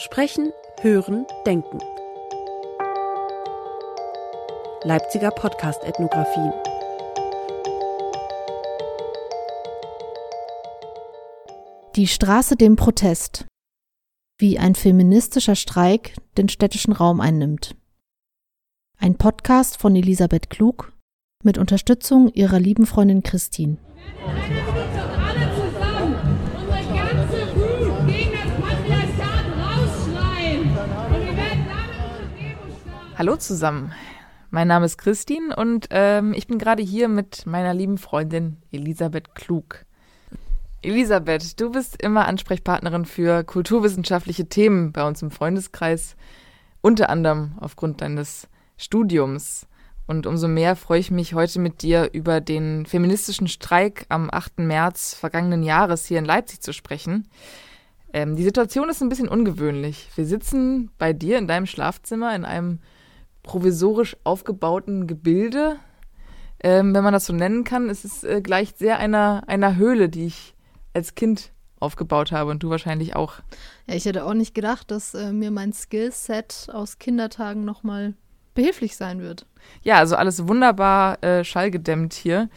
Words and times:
Sprechen, 0.00 0.52
Hören, 0.80 1.26
Denken. 1.44 1.80
Leipziger 4.84 5.32
Podcast-Ethnographie. 5.32 6.52
Die 11.96 12.06
Straße 12.06 12.54
dem 12.54 12.76
Protest. 12.76 13.46
Wie 14.38 14.60
ein 14.60 14.76
feministischer 14.76 15.56
Streik 15.56 16.14
den 16.36 16.48
städtischen 16.48 16.92
Raum 16.92 17.20
einnimmt. 17.20 17.74
Ein 18.98 19.18
Podcast 19.18 19.78
von 19.78 19.96
Elisabeth 19.96 20.48
Klug 20.48 20.92
mit 21.42 21.58
Unterstützung 21.58 22.28
ihrer 22.28 22.60
lieben 22.60 22.86
Freundin 22.86 23.24
Christine. 23.24 23.78
Hallo 33.18 33.34
zusammen. 33.34 33.92
Mein 34.50 34.68
Name 34.68 34.86
ist 34.86 34.96
Christine 34.96 35.56
und 35.56 35.88
ähm, 35.90 36.32
ich 36.34 36.46
bin 36.46 36.56
gerade 36.56 36.84
hier 36.84 37.08
mit 37.08 37.46
meiner 37.46 37.74
lieben 37.74 37.98
Freundin 37.98 38.58
Elisabeth 38.70 39.34
Klug. 39.34 39.84
Elisabeth, 40.82 41.58
du 41.58 41.72
bist 41.72 42.00
immer 42.00 42.28
Ansprechpartnerin 42.28 43.06
für 43.06 43.42
kulturwissenschaftliche 43.42 44.48
Themen 44.48 44.92
bei 44.92 45.04
uns 45.04 45.20
im 45.20 45.32
Freundeskreis, 45.32 46.14
unter 46.80 47.10
anderem 47.10 47.58
aufgrund 47.58 48.02
deines 48.02 48.46
Studiums. 48.76 49.66
Und 50.06 50.24
umso 50.24 50.46
mehr 50.46 50.76
freue 50.76 51.00
ich 51.00 51.10
mich 51.10 51.34
heute 51.34 51.58
mit 51.58 51.82
dir 51.82 52.10
über 52.12 52.40
den 52.40 52.86
feministischen 52.86 53.48
Streik 53.48 54.06
am 54.10 54.30
8. 54.30 54.60
März 54.60 55.14
vergangenen 55.14 55.64
Jahres 55.64 56.06
hier 56.06 56.20
in 56.20 56.24
Leipzig 56.24 56.60
zu 56.60 56.72
sprechen. 56.72 57.26
Ähm, 58.12 58.36
die 58.36 58.44
Situation 58.44 58.88
ist 58.88 59.02
ein 59.02 59.08
bisschen 59.08 59.28
ungewöhnlich. 59.28 60.08
Wir 60.14 60.24
sitzen 60.24 60.92
bei 60.98 61.12
dir 61.12 61.38
in 61.38 61.48
deinem 61.48 61.66
Schlafzimmer 61.66 62.32
in 62.36 62.44
einem 62.44 62.78
provisorisch 63.48 64.16
aufgebauten 64.24 65.06
Gebilde. 65.06 65.76
Ähm, 66.60 66.94
wenn 66.94 67.02
man 67.02 67.14
das 67.14 67.26
so 67.26 67.32
nennen 67.32 67.64
kann, 67.64 67.88
es 67.88 68.04
ist 68.04 68.22
äh, 68.22 68.42
gleich 68.42 68.74
sehr 68.76 68.98
einer, 68.98 69.44
einer 69.46 69.76
Höhle, 69.76 70.08
die 70.08 70.26
ich 70.26 70.54
als 70.92 71.14
Kind 71.14 71.50
aufgebaut 71.80 72.30
habe 72.30 72.50
und 72.50 72.62
du 72.62 72.68
wahrscheinlich 72.68 73.16
auch. 73.16 73.34
Ja, 73.86 73.94
ich 73.94 74.04
hätte 74.04 74.26
auch 74.26 74.34
nicht 74.34 74.54
gedacht, 74.54 74.90
dass 74.90 75.14
äh, 75.14 75.32
mir 75.32 75.50
mein 75.50 75.72
Skillset 75.72 76.68
aus 76.72 76.98
Kindertagen 76.98 77.64
nochmal 77.64 78.14
behilflich 78.54 78.96
sein 78.96 79.22
wird. 79.22 79.46
Ja, 79.82 79.96
also 79.96 80.16
alles 80.16 80.46
wunderbar 80.46 81.22
äh, 81.24 81.42
schallgedämmt 81.42 82.12
hier. 82.12 82.50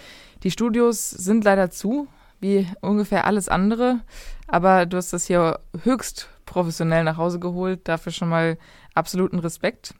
Die 0.43 0.51
Studios 0.51 1.09
sind 1.09 1.45
leider 1.45 1.69
zu, 1.69 2.07
wie 2.41 2.67
ungefähr 2.81 3.25
alles 3.25 3.47
andere, 3.47 4.01
aber 4.47 4.85
du 4.85 4.97
hast 4.97 5.13
das 5.13 5.25
hier 5.25 5.59
höchst 5.83 6.27
professionell 6.45 7.05
nach 7.05 7.17
Hause 7.17 7.39
geholt. 7.39 7.87
Dafür 7.87 8.11
schon 8.11 8.27
mal 8.29 8.57
absoluten 8.93 9.39
Respekt. 9.39 9.93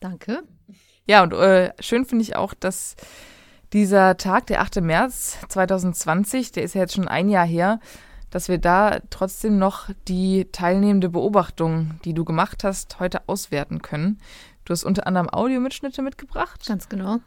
Danke. 0.00 0.42
Ja, 1.06 1.22
und 1.22 1.32
äh, 1.34 1.72
schön 1.80 2.06
finde 2.06 2.22
ich 2.22 2.36
auch, 2.36 2.54
dass 2.54 2.96
dieser 3.72 4.16
Tag, 4.16 4.46
der 4.46 4.62
8. 4.62 4.80
März 4.80 5.38
2020, 5.48 6.52
der 6.52 6.64
ist 6.64 6.74
ja 6.74 6.82
jetzt 6.82 6.94
schon 6.94 7.08
ein 7.08 7.28
Jahr 7.28 7.46
her, 7.46 7.80
dass 8.30 8.48
wir 8.48 8.58
da 8.58 8.98
trotzdem 9.10 9.58
noch 9.58 9.90
die 10.08 10.46
teilnehmende 10.52 11.08
Beobachtung, 11.08 12.00
die 12.04 12.14
du 12.14 12.24
gemacht 12.24 12.64
hast, 12.64 12.98
heute 13.00 13.28
auswerten 13.28 13.82
können. 13.82 14.18
Du 14.64 14.72
hast 14.72 14.84
unter 14.84 15.06
anderem 15.06 15.28
Audiomitschnitte 15.28 16.00
mitgebracht. 16.02 16.64
Ganz 16.66 16.88
genau. 16.88 17.18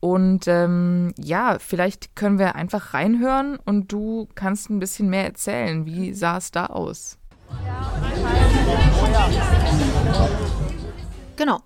Und 0.00 0.46
ähm, 0.48 1.14
ja, 1.18 1.58
vielleicht 1.58 2.14
können 2.14 2.38
wir 2.38 2.54
einfach 2.56 2.94
reinhören 2.94 3.56
und 3.64 3.90
du 3.90 4.28
kannst 4.34 4.70
ein 4.70 4.78
bisschen 4.78 5.08
mehr 5.08 5.24
erzählen. 5.24 5.86
Wie 5.86 6.12
sah 6.12 6.36
es 6.36 6.50
da 6.50 6.66
aus? 6.66 7.18
Genau. 11.36 11.60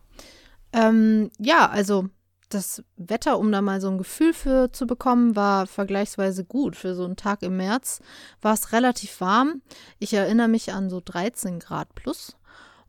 Ähm, 0.73 1.31
ja, 1.39 1.69
also 1.69 2.09
das 2.49 2.83
Wetter, 2.97 3.39
um 3.39 3.53
da 3.53 3.61
mal 3.61 3.81
so 3.81 3.91
ein 3.91 3.99
Gefühl 3.99 4.33
für 4.33 4.73
zu 4.73 4.87
bekommen, 4.87 5.37
war 5.37 5.67
vergleichsweise 5.67 6.45
gut. 6.45 6.77
Für 6.77 6.95
so 6.95 7.05
einen 7.05 7.17
Tag 7.17 7.43
im 7.43 7.57
März 7.57 8.01
war 8.41 8.55
es 8.55 8.73
relativ 8.73 9.21
warm. 9.21 9.63
Ich 9.99 10.15
erinnere 10.15 10.49
mich 10.49 10.73
an 10.73 10.89
so 10.89 11.01
13 11.05 11.59
Grad 11.59 11.95
plus. 11.95 12.37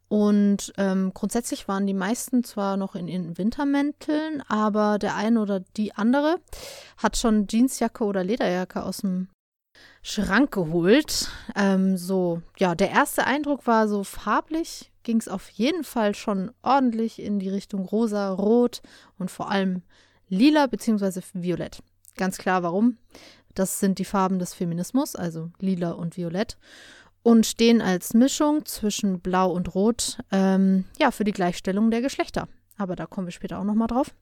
Und 0.07 0.73
ähm, 0.77 1.11
grundsätzlich 1.13 1.67
waren 1.67 1.85
die 1.85 1.93
meisten 1.93 2.43
zwar 2.43 2.77
noch 2.77 2.95
in 2.95 3.07
ihren 3.07 3.37
Wintermänteln, 3.37 4.41
aber 4.47 4.97
der 4.97 5.15
eine 5.15 5.39
oder 5.39 5.59
die 5.59 5.93
andere 5.95 6.37
hat 6.97 7.15
schon 7.15 7.45
Jeansjacke 7.47 8.03
oder 8.03 8.23
Lederjacke 8.23 8.81
aus 8.81 8.97
dem 8.97 9.27
Schrank 10.01 10.51
geholt. 10.51 11.29
Ähm, 11.55 11.97
so, 11.97 12.41
ja, 12.57 12.75
der 12.75 12.91
erste 12.91 13.25
Eindruck 13.25 13.67
war 13.67 13.87
so 13.87 14.03
farblich, 14.03 14.91
ging 15.03 15.17
es 15.17 15.27
auf 15.27 15.49
jeden 15.49 15.83
Fall 15.83 16.15
schon 16.15 16.51
ordentlich 16.61 17.21
in 17.21 17.39
die 17.39 17.49
Richtung 17.49 17.85
rosa, 17.85 18.31
rot 18.31 18.81
und 19.17 19.31
vor 19.31 19.49
allem 19.51 19.81
lila 20.29 20.67
bzw. 20.67 21.21
violett. 21.33 21.81
Ganz 22.15 22.37
klar, 22.37 22.63
warum? 22.63 22.97
Das 23.55 23.79
sind 23.79 23.99
die 23.99 24.05
Farben 24.05 24.39
des 24.39 24.53
Feminismus, 24.53 25.15
also 25.15 25.51
lila 25.59 25.91
und 25.91 26.17
violett. 26.17 26.57
Und 27.23 27.45
stehen 27.45 27.81
als 27.81 28.13
Mischung 28.13 28.65
zwischen 28.65 29.19
Blau 29.19 29.51
und 29.51 29.75
Rot 29.75 30.19
ähm, 30.31 30.85
ja, 30.97 31.11
für 31.11 31.25
die 31.25 31.33
Gleichstellung 31.33 31.91
der 31.91 32.01
Geschlechter. 32.01 32.47
Aber 32.77 32.95
da 32.95 33.05
kommen 33.05 33.27
wir 33.27 33.31
später 33.31 33.59
auch 33.59 33.65
nochmal 33.65 33.87
drauf. 33.87 34.15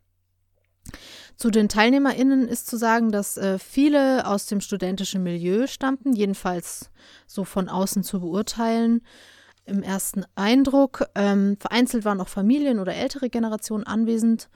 Zu 1.36 1.52
den 1.52 1.70
TeilnehmerInnen 1.70 2.48
ist 2.48 2.68
zu 2.68 2.78
sagen, 2.78 3.12
dass 3.12 3.38
äh, 3.38 3.60
viele 3.60 4.26
aus 4.26 4.48
dem 4.48 4.62
studentischen 4.62 5.24
Milieu 5.24 5.68
stammten, 5.68 6.14
jedenfalls 6.14 6.90
so 7.28 7.44
von 7.44 7.70
außen 7.70 8.04
zu 8.04 8.20
beurteilen. 8.22 9.02
Im 9.66 9.84
ersten 9.84 10.26
Eindruck. 10.36 11.06
Ähm, 11.14 11.58
vereinzelt 11.60 12.06
waren 12.06 12.22
auch 12.22 12.30
Familien 12.30 12.80
oder 12.80 12.96
ältere 12.96 13.30
Generationen 13.30 13.84
anwesend. 13.86 14.50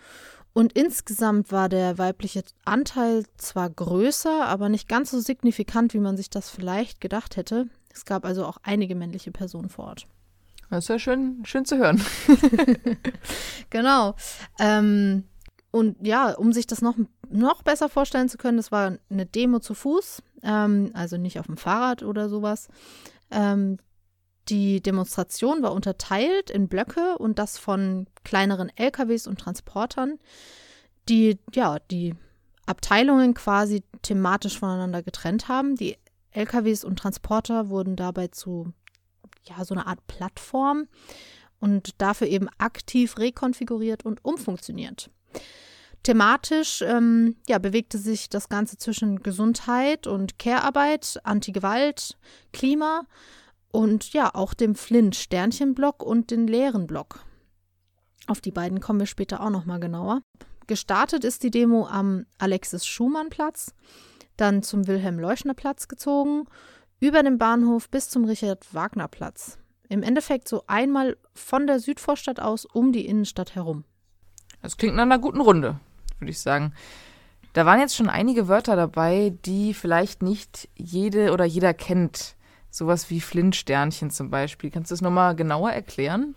Und 0.53 0.73
insgesamt 0.73 1.51
war 1.51 1.69
der 1.69 1.97
weibliche 1.97 2.43
Anteil 2.65 3.25
zwar 3.37 3.69
größer, 3.69 4.45
aber 4.45 4.69
nicht 4.69 4.89
ganz 4.89 5.11
so 5.11 5.19
signifikant, 5.19 5.93
wie 5.93 5.99
man 5.99 6.17
sich 6.17 6.29
das 6.29 6.49
vielleicht 6.49 6.99
gedacht 6.99 7.37
hätte. 7.37 7.67
Es 7.93 8.05
gab 8.05 8.25
also 8.25 8.45
auch 8.45 8.57
einige 8.63 8.95
männliche 8.95 9.31
Personen 9.31 9.69
vor 9.69 9.85
Ort. 9.85 10.07
Das 10.69 10.85
ist 10.85 10.87
ja 10.87 10.99
schön, 10.99 11.43
schön 11.45 11.65
zu 11.65 11.77
hören. 11.77 12.01
Genau. 13.69 14.15
Ähm, 14.59 15.23
und 15.71 16.05
ja, 16.05 16.33
um 16.33 16.51
sich 16.51 16.67
das 16.67 16.81
noch, 16.81 16.95
noch 17.29 17.63
besser 17.63 17.87
vorstellen 17.87 18.29
zu 18.29 18.37
können, 18.37 18.57
das 18.57 18.71
war 18.71 18.97
eine 19.09 19.25
Demo 19.25 19.59
zu 19.59 19.73
Fuß, 19.73 20.21
ähm, 20.43 20.91
also 20.93 21.17
nicht 21.17 21.39
auf 21.39 21.45
dem 21.45 21.57
Fahrrad 21.57 22.03
oder 22.03 22.27
sowas. 22.27 22.67
Ähm, 23.31 23.77
die 24.49 24.81
Demonstration 24.81 25.63
war 25.63 25.71
unterteilt 25.71 26.49
in 26.49 26.67
Blöcke 26.67 27.17
und 27.17 27.39
das 27.39 27.57
von 27.57 28.07
kleineren 28.23 28.69
LKWs 28.75 29.27
und 29.27 29.39
Transportern, 29.39 30.19
die 31.07 31.39
ja 31.53 31.79
die 31.79 32.15
Abteilungen 32.65 33.33
quasi 33.33 33.83
thematisch 34.01 34.59
voneinander 34.59 35.03
getrennt 35.03 35.47
haben. 35.47 35.75
Die 35.75 35.97
LKWs 36.31 36.83
und 36.83 36.99
Transporter 36.99 37.69
wurden 37.69 37.95
dabei 37.95 38.27
zu 38.27 38.73
ja 39.45 39.63
so 39.63 39.73
einer 39.73 39.87
Art 39.87 40.05
Plattform 40.07 40.87
und 41.59 42.01
dafür 42.01 42.27
eben 42.27 42.49
aktiv 42.57 43.17
rekonfiguriert 43.17 44.05
und 44.05 44.23
umfunktioniert. 44.25 45.09
Thematisch 46.03 46.81
ähm, 46.81 47.35
ja, 47.47 47.59
bewegte 47.59 47.99
sich 47.99 48.27
das 48.29 48.49
Ganze 48.49 48.77
zwischen 48.77 49.21
Gesundheit 49.21 50.07
und 50.07 50.39
Care-Arbeit, 50.39 51.19
Anti-Gewalt, 51.23 52.17
Klima 52.53 53.03
und 53.71 54.11
ja 54.13 54.33
auch 54.33 54.53
dem 54.53 54.73
Flint-Sternchenblock 54.73 56.03
und 56.03 56.31
den 56.31 56.47
leeren 56.47 56.87
Block. 56.87 57.23
Auf 58.27 58.41
die 58.41 58.51
beiden 58.51 58.79
kommen 58.79 58.99
wir 58.99 59.07
später 59.07 59.41
auch 59.41 59.49
nochmal 59.51 59.79
genauer. 59.79 60.21
Gestartet 60.67 61.23
ist 61.23 61.43
die 61.43 61.51
Demo 61.51 61.87
am 61.87 62.25
Alexis-Schumann-Platz, 62.39 63.73
dann 64.37 64.63
zum 64.63 64.87
Wilhelm-Leuschner-Platz 64.87 65.87
gezogen, 65.87 66.45
über 66.99 67.23
den 67.23 67.37
Bahnhof 67.37 67.89
bis 67.89 68.09
zum 68.09 68.25
Richard-Wagner-Platz. 68.25 69.57
Im 69.89 70.03
Endeffekt 70.03 70.47
so 70.47 70.63
einmal 70.67 71.17
von 71.33 71.67
der 71.67 71.79
Südvorstadt 71.79 72.39
aus 72.39 72.65
um 72.65 72.91
die 72.91 73.05
Innenstadt 73.05 73.55
herum. 73.55 73.83
Das 74.61 74.77
klingt 74.77 74.95
nach 74.95 75.03
einer 75.03 75.19
guten 75.19 75.41
Runde, 75.41 75.79
würde 76.19 76.31
ich 76.31 76.39
sagen. 76.39 76.73
Da 77.53 77.65
waren 77.65 77.79
jetzt 77.79 77.95
schon 77.95 78.09
einige 78.09 78.47
Wörter 78.47 78.75
dabei, 78.75 79.33
die 79.45 79.73
vielleicht 79.73 80.21
nicht 80.21 80.69
jede 80.75 81.33
oder 81.33 81.45
jeder 81.45 81.73
kennt. 81.73 82.35
Sowas 82.69 83.09
wie 83.09 83.19
Flintsternchen 83.19 84.11
zum 84.11 84.29
Beispiel. 84.29 84.71
Kannst 84.71 84.91
du 84.91 84.93
das 84.93 85.01
nochmal 85.01 85.35
genauer 85.35 85.71
erklären? 85.71 86.35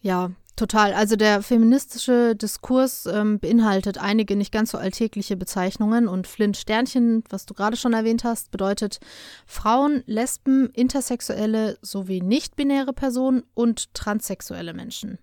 Ja, 0.00 0.32
total. 0.56 0.92
Also 0.92 1.14
der 1.14 1.42
feministische 1.42 2.34
Diskurs 2.34 3.06
ähm, 3.06 3.38
beinhaltet 3.38 3.98
einige 3.98 4.34
nicht 4.34 4.50
ganz 4.50 4.72
so 4.72 4.78
alltägliche 4.78 5.36
Bezeichnungen 5.36 6.08
und 6.08 6.26
Flint-Sternchen, 6.26 7.22
was 7.30 7.46
du 7.46 7.54
gerade 7.54 7.76
schon 7.76 7.92
erwähnt 7.92 8.24
hast, 8.24 8.50
bedeutet 8.50 8.98
Frauen, 9.46 10.02
Lesben, 10.06 10.70
Intersexuelle 10.70 11.78
sowie 11.82 12.20
nicht-binäre 12.20 12.92
Personen 12.92 13.44
und 13.54 13.94
transsexuelle 13.94 14.74
Menschen. 14.74 15.18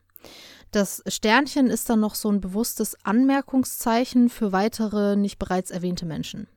Das 0.71 1.03
Sternchen 1.07 1.67
ist 1.67 1.89
dann 1.89 1.99
noch 1.99 2.15
so 2.15 2.31
ein 2.31 2.41
bewusstes 2.41 2.95
Anmerkungszeichen 3.03 4.29
für 4.29 4.51
weitere 4.51 5.15
nicht 5.15 5.37
bereits 5.37 5.69
erwähnte 5.69 6.05
Menschen. 6.05 6.47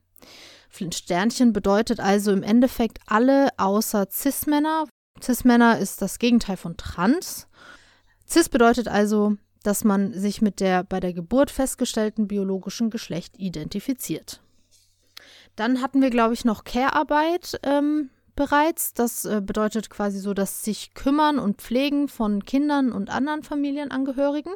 Flint-Sternchen 0.70 1.52
bedeutet 1.52 2.00
also 2.00 2.32
im 2.32 2.42
Endeffekt 2.42 2.98
alle 3.06 3.48
außer 3.58 4.06
Cis-Männer, 4.10 4.84
Cis-Männer 5.22 5.78
ist 5.78 6.02
das 6.02 6.18
Gegenteil 6.18 6.56
von 6.56 6.76
trans. 6.76 7.48
Cis 8.28 8.48
bedeutet 8.48 8.88
also, 8.88 9.36
dass 9.62 9.84
man 9.84 10.12
sich 10.12 10.42
mit 10.42 10.60
der 10.60 10.84
bei 10.84 11.00
der 11.00 11.12
Geburt 11.12 11.50
festgestellten 11.50 12.28
biologischen 12.28 12.90
Geschlecht 12.90 13.38
identifiziert. 13.38 14.40
Dann 15.56 15.80
hatten 15.80 16.02
wir, 16.02 16.10
glaube 16.10 16.34
ich, 16.34 16.44
noch 16.44 16.64
Care-Arbeit 16.64 17.60
ähm, 17.62 18.10
bereits. 18.34 18.94
Das 18.94 19.24
äh, 19.24 19.40
bedeutet 19.44 19.90
quasi 19.90 20.18
so, 20.18 20.34
dass 20.34 20.62
sich 20.62 20.94
kümmern 20.94 21.38
und 21.38 21.60
pflegen 21.60 22.08
von 22.08 22.44
Kindern 22.44 22.92
und 22.92 23.10
anderen 23.10 23.42
Familienangehörigen. 23.42 24.52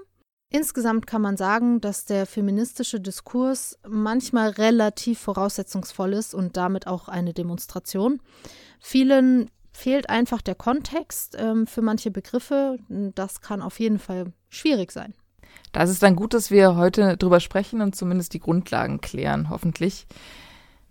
Insgesamt 0.50 1.06
kann 1.06 1.20
man 1.20 1.36
sagen, 1.36 1.80
dass 1.80 2.06
der 2.06 2.25
feministische 2.25 3.00
Diskurs 3.00 3.78
manchmal 3.86 4.48
relativ 4.50 5.19
voraussetzungsvoll 5.19 6.14
ist 6.14 6.34
und 6.34 6.56
damit 6.56 6.86
auch 6.86 7.08
eine 7.08 7.34
Demonstration. 7.34 8.22
Vielen 8.80 9.50
fehlt 9.72 10.08
einfach 10.08 10.40
der 10.40 10.54
Kontext 10.54 11.36
ähm, 11.38 11.66
für 11.66 11.82
manche 11.82 12.10
Begriffe. 12.10 12.78
Das 12.88 13.42
kann 13.42 13.60
auf 13.60 13.78
jeden 13.78 13.98
Fall 13.98 14.32
schwierig 14.48 14.90
sein. 14.90 15.14
Da 15.72 15.82
ist 15.82 15.90
es 15.90 15.98
dann 15.98 16.16
gut, 16.16 16.32
dass 16.32 16.50
wir 16.50 16.76
heute 16.76 17.16
drüber 17.16 17.40
sprechen 17.40 17.82
und 17.82 17.94
zumindest 17.94 18.32
die 18.32 18.40
Grundlagen 18.40 19.00
klären, 19.00 19.50
hoffentlich. 19.50 20.06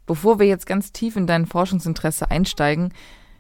Bevor 0.08 0.40
wir 0.40 0.48
jetzt 0.48 0.66
ganz 0.66 0.92
tief 0.94 1.18
in 1.18 1.28
dein 1.28 1.46
Forschungsinteresse 1.46 2.32
einsteigen, 2.32 2.94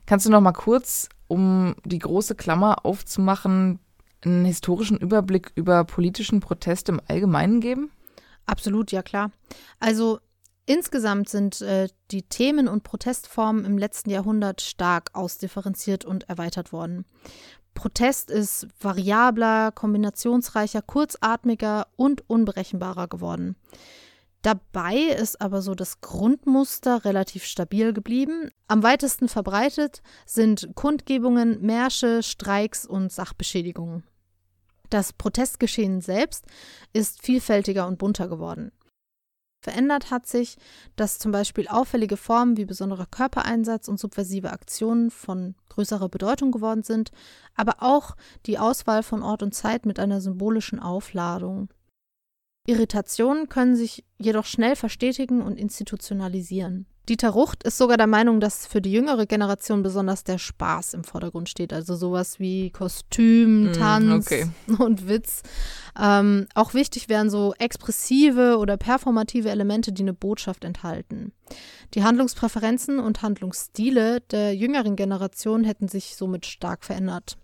kannst 0.06 0.26
du 0.26 0.30
noch 0.30 0.42
mal 0.42 0.52
kurz, 0.52 1.10
um 1.28 1.76
die 1.86 2.00
große 2.00 2.36
Klammer 2.36 2.86
aufzumachen, 2.86 3.80
einen 4.24 4.46
historischen 4.46 4.98
Überblick 4.98 5.52
über 5.56 5.86
politischen 5.86 6.42
Protest 6.42 6.90
im 6.90 7.02
Allgemeinen 7.08 7.62
geben? 7.62 7.92
Absolut, 8.46 8.92
ja 8.92 9.02
klar. 9.02 9.32
Also 9.80 10.20
insgesamt 10.66 11.30
sind 11.30 11.62
äh, 11.62 11.88
die 12.12 12.24
Themen 12.24 12.68
und 12.68 12.84
Protestformen 12.84 13.64
im 13.64 13.78
letzten 13.78 14.10
Jahrhundert 14.10 14.62
stark 14.62 15.12
ausdifferenziert 15.14 16.04
und 16.04 16.28
erweitert 16.30 16.74
worden. 16.74 17.06
Protest 17.76 18.30
ist 18.30 18.68
variabler, 18.82 19.72
kombinationsreicher, 19.72 20.82
kurzatmiger 20.82 21.88
und 21.96 22.28
unberechenbarer 22.30 23.08
geworden. 23.08 23.56
Dabei 24.48 24.96
ist 24.96 25.42
aber 25.42 25.62
so 25.62 25.76
das 25.76 26.00
Grundmuster 26.00 27.04
relativ 27.04 27.44
stabil 27.44 27.92
geblieben. 27.92 28.50
Am 28.70 28.82
weitesten 28.82 29.28
verbreitet 29.28 30.02
sind 30.26 30.70
Kundgebungen, 30.74 31.60
Märsche, 31.60 32.24
Streiks 32.24 32.86
und 32.86 33.12
Sachbeschädigungen. 33.12 34.06
Das 34.90 35.12
Protestgeschehen 35.12 36.00
selbst 36.00 36.46
ist 36.94 37.22
vielfältiger 37.22 37.88
und 37.88 37.98
bunter 37.98 38.30
geworden. 38.30 38.72
Verändert 39.60 40.12
hat 40.12 40.28
sich, 40.28 40.56
dass 40.96 41.20
zum 41.20 41.34
Beispiel 41.34 41.68
auffällige 41.68 42.16
Formen 42.16 42.56
wie 42.56 42.64
besonderer 42.64 43.06
Körpereinsatz 43.06 43.90
und 43.90 44.00
subversive 44.00 44.54
Aktionen 44.54 45.12
von 45.12 45.56
größerer 45.68 46.08
Bedeutung 46.08 46.54
geworden 46.54 46.84
sind, 46.84 47.12
aber 47.54 47.84
auch 47.84 48.16
die 48.46 48.60
Auswahl 48.60 49.04
von 49.04 49.24
Ort 49.24 49.44
und 49.44 49.54
Zeit 49.54 49.86
mit 49.86 50.00
einer 50.00 50.22
symbolischen 50.22 50.80
Aufladung. 50.80 51.68
Irritationen 52.68 53.50
können 53.50 53.76
sich 53.76 54.04
jedoch 54.20 54.46
schnell 54.46 54.76
verstetigen 54.76 55.42
und 55.42 55.58
institutionalisieren. 55.58 56.86
Dieter 57.08 57.30
Rucht 57.30 57.64
ist 57.64 57.78
sogar 57.78 57.96
der 57.96 58.08
Meinung, 58.08 58.42
dass 58.42 58.68
für 58.68 58.82
die 58.82 58.92
jüngere 58.92 59.26
Generation 59.26 59.82
besonders 59.82 60.26
der 60.26 60.38
Spaß 60.38 60.94
im 60.94 61.06
Vordergrund 61.06 61.48
steht. 61.48 61.72
Also 61.72 61.96
sowas 61.96 62.38
wie 62.42 62.70
Kostüm, 62.72 63.70
Mm, 63.70 63.74
Tanz 63.74 64.26
okay. 64.26 64.50
und 64.78 65.08
Witz. 65.08 65.42
Ähm, 65.98 66.48
auch 66.54 66.74
wichtig 66.74 67.08
wären 67.08 67.30
so 67.30 67.54
expressive 67.58 68.58
oder 68.58 68.76
performative 68.76 69.50
Elemente, 69.50 69.94
die 69.94 70.02
eine 70.02 70.14
Botschaft 70.14 70.66
enthalten. 70.66 71.32
Die 71.94 72.04
Handlungspräferenzen 72.04 73.00
und 73.00 73.22
Handlungsstile 73.22 74.20
der 74.20 74.54
jüngeren 74.54 74.98
Generation 74.98 75.64
hätten 75.64 75.88
sich 75.88 76.18
somit 76.18 76.46
stark 76.46 76.84
verändert. 76.84 77.38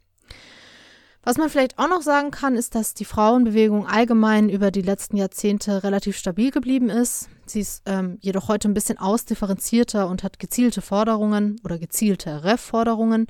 Was 1.26 1.38
man 1.38 1.50
vielleicht 1.50 1.80
auch 1.80 1.88
noch 1.88 2.02
sagen 2.02 2.32
kann, 2.32 2.56
ist, 2.56 2.76
dass 2.76 2.94
die 2.94 3.06
Frauenbewegung 3.06 3.88
allgemein 3.88 4.50
über 4.50 4.72
die 4.72 4.82
letzten 4.82 5.16
Jahrzehnte 5.16 5.84
relativ 5.84 6.18
stabil 6.18 6.52
geblieben 6.52 6.90
ist. 6.90 7.30
Sie 7.46 7.62
ist 7.62 7.84
ähm, 7.86 8.18
jedoch 8.20 8.50
heute 8.50 8.68
ein 8.68 8.74
bisschen 8.74 8.98
ausdifferenzierter 8.98 10.08
und 10.10 10.24
hat 10.24 10.38
gezielte 10.38 10.82
Forderungen 10.82 11.62
oder 11.64 11.80
gezieltere 11.80 12.58
Forderungen 12.58 13.28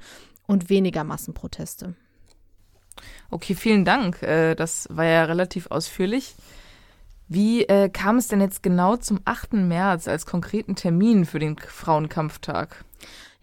und 0.48 0.70
weniger 0.70 1.04
Massenproteste. 1.04 1.94
Okay, 3.30 3.54
vielen 3.54 3.86
Dank. 3.86 4.24
Äh, 4.24 4.56
Das 4.56 4.88
war 4.90 5.06
ja 5.06 5.26
relativ 5.26 5.68
ausführlich. 5.68 6.36
Wie 7.28 7.64
äh, 7.66 7.90
kam 7.90 8.18
es 8.18 8.28
denn 8.28 8.42
jetzt 8.42 8.64
genau 8.64 8.98
zum 8.98 9.20
8. 9.26 9.54
März 9.54 10.08
als 10.08 10.26
konkreten 10.26 10.76
Termin 10.76 11.26
für 11.26 11.40
den 11.40 11.58
Frauenkampftag? 11.58 12.84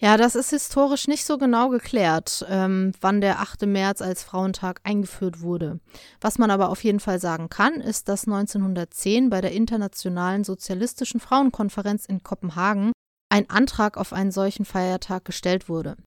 Ja, 0.02 0.16
das 0.16 0.34
ist 0.34 0.48
historisch 0.48 1.08
nicht 1.08 1.26
so 1.26 1.36
genau 1.36 1.68
geklärt, 1.68 2.46
ähm, 2.48 2.92
wann 3.02 3.20
der 3.20 3.40
8. 3.40 3.66
März 3.66 4.00
als 4.00 4.24
Frauentag 4.24 4.80
eingeführt 4.82 5.42
wurde. 5.42 5.78
Was 6.22 6.38
man 6.38 6.50
aber 6.50 6.70
auf 6.70 6.82
jeden 6.82 7.00
Fall 7.00 7.20
sagen 7.20 7.50
kann, 7.50 7.82
ist, 7.82 8.08
dass 8.08 8.26
1910 8.26 9.28
bei 9.28 9.42
der 9.42 9.52
Internationalen 9.52 10.42
Sozialistischen 10.42 11.20
Frauenkonferenz 11.20 12.06
in 12.06 12.22
Kopenhagen 12.22 12.92
ein 13.28 13.50
Antrag 13.50 13.98
auf 13.98 14.14
einen 14.14 14.32
solchen 14.32 14.64
Feiertag 14.64 15.26
gestellt 15.26 15.68
wurde. 15.68 15.98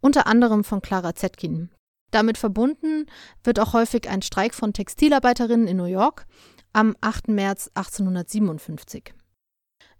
Unter 0.00 0.26
anderem 0.26 0.64
von 0.64 0.82
Clara 0.82 1.14
Zetkin. 1.14 1.70
Damit 2.10 2.38
verbunden 2.38 3.06
wird 3.44 3.60
auch 3.60 3.74
häufig 3.74 4.08
ein 4.08 4.22
Streik 4.22 4.54
von 4.54 4.72
Textilarbeiterinnen 4.72 5.68
in 5.68 5.76
New 5.76 5.84
York 5.84 6.26
am 6.72 6.96
8. 7.00 7.28
März 7.28 7.70
1857. 7.74 9.14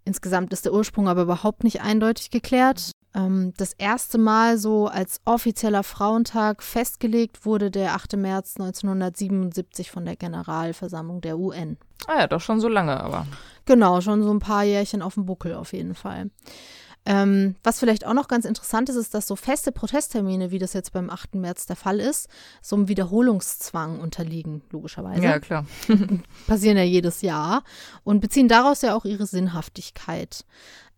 Insgesamt 0.05 0.53
ist 0.53 0.65
der 0.65 0.73
Ursprung 0.73 1.07
aber 1.07 1.23
überhaupt 1.23 1.63
nicht 1.63 1.81
eindeutig 1.81 2.31
geklärt. 2.31 2.91
Ähm, 3.17 3.55
das 3.57 3.73
erste 3.73 4.19
Mal 4.19 4.59
so 4.59 4.87
als 4.87 5.21
offizieller 5.25 5.83
Frauentag 5.83 6.63
festgelegt 6.63 7.47
wurde 7.47 7.71
der 7.71 7.95
8. 7.95 8.17
März 8.17 8.57
1977 8.59 9.91
von 9.91 10.05
der 10.05 10.17
Generalversammlung 10.17 11.23
der 11.23 11.39
UN. 11.39 11.79
Ah 12.07 12.21
ja, 12.21 12.27
doch 12.27 12.41
schon 12.43 12.61
so 12.61 12.69
lange, 12.69 13.01
aber. 13.01 13.27
Genau, 13.65 14.01
schon 14.01 14.23
so 14.23 14.31
ein 14.31 14.39
paar 14.39 14.65
Jährchen 14.65 15.03
auf 15.03 15.15
dem 15.15 15.25
Buckel 15.25 15.55
auf 15.55 15.73
jeden 15.73 15.95
Fall. 15.95 16.31
Ähm, 17.09 17.55
was 17.63 17.79
vielleicht 17.79 18.05
auch 18.05 18.15
noch 18.15 18.27
ganz 18.27 18.45
interessant 18.45 18.89
ist, 18.89 18.97
ist, 18.97 19.15
dass 19.15 19.29
so 19.29 19.37
feste 19.37 19.71
Protesttermine, 19.71 20.51
wie 20.51 20.59
das 20.59 20.73
jetzt 20.73 20.93
beim 20.93 21.09
8. 21.09 21.37
März 21.37 21.67
der 21.67 21.77
Fall 21.77 22.01
ist, 22.01 22.29
so 22.61 22.75
einem 22.75 22.89
Wiederholungszwang 22.89 24.01
unterliegen, 24.01 24.63
logischerweise. 24.73 25.23
Ja, 25.23 25.39
klar. 25.39 25.67
passieren 26.49 26.77
ja 26.77 26.83
jedes 26.83 27.23
Jahr 27.23 27.63
und 28.03 28.19
beziehen 28.19 28.49
daraus 28.49 28.83
ja 28.83 28.97
auch 28.97 29.05
ihre 29.05 29.27
Sinnhaftigkeit. 29.27 30.45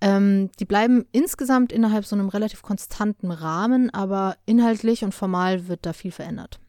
Ähm, 0.00 0.50
die 0.60 0.64
bleiben 0.64 1.06
insgesamt 1.12 1.72
innerhalb 1.72 2.04
so 2.04 2.14
einem 2.14 2.28
relativ 2.28 2.62
konstanten 2.62 3.30
Rahmen, 3.30 3.90
aber 3.90 4.36
inhaltlich 4.46 5.04
und 5.04 5.14
formal 5.14 5.68
wird 5.68 5.86
da 5.86 5.92
viel 5.92 6.12
verändert. 6.12 6.60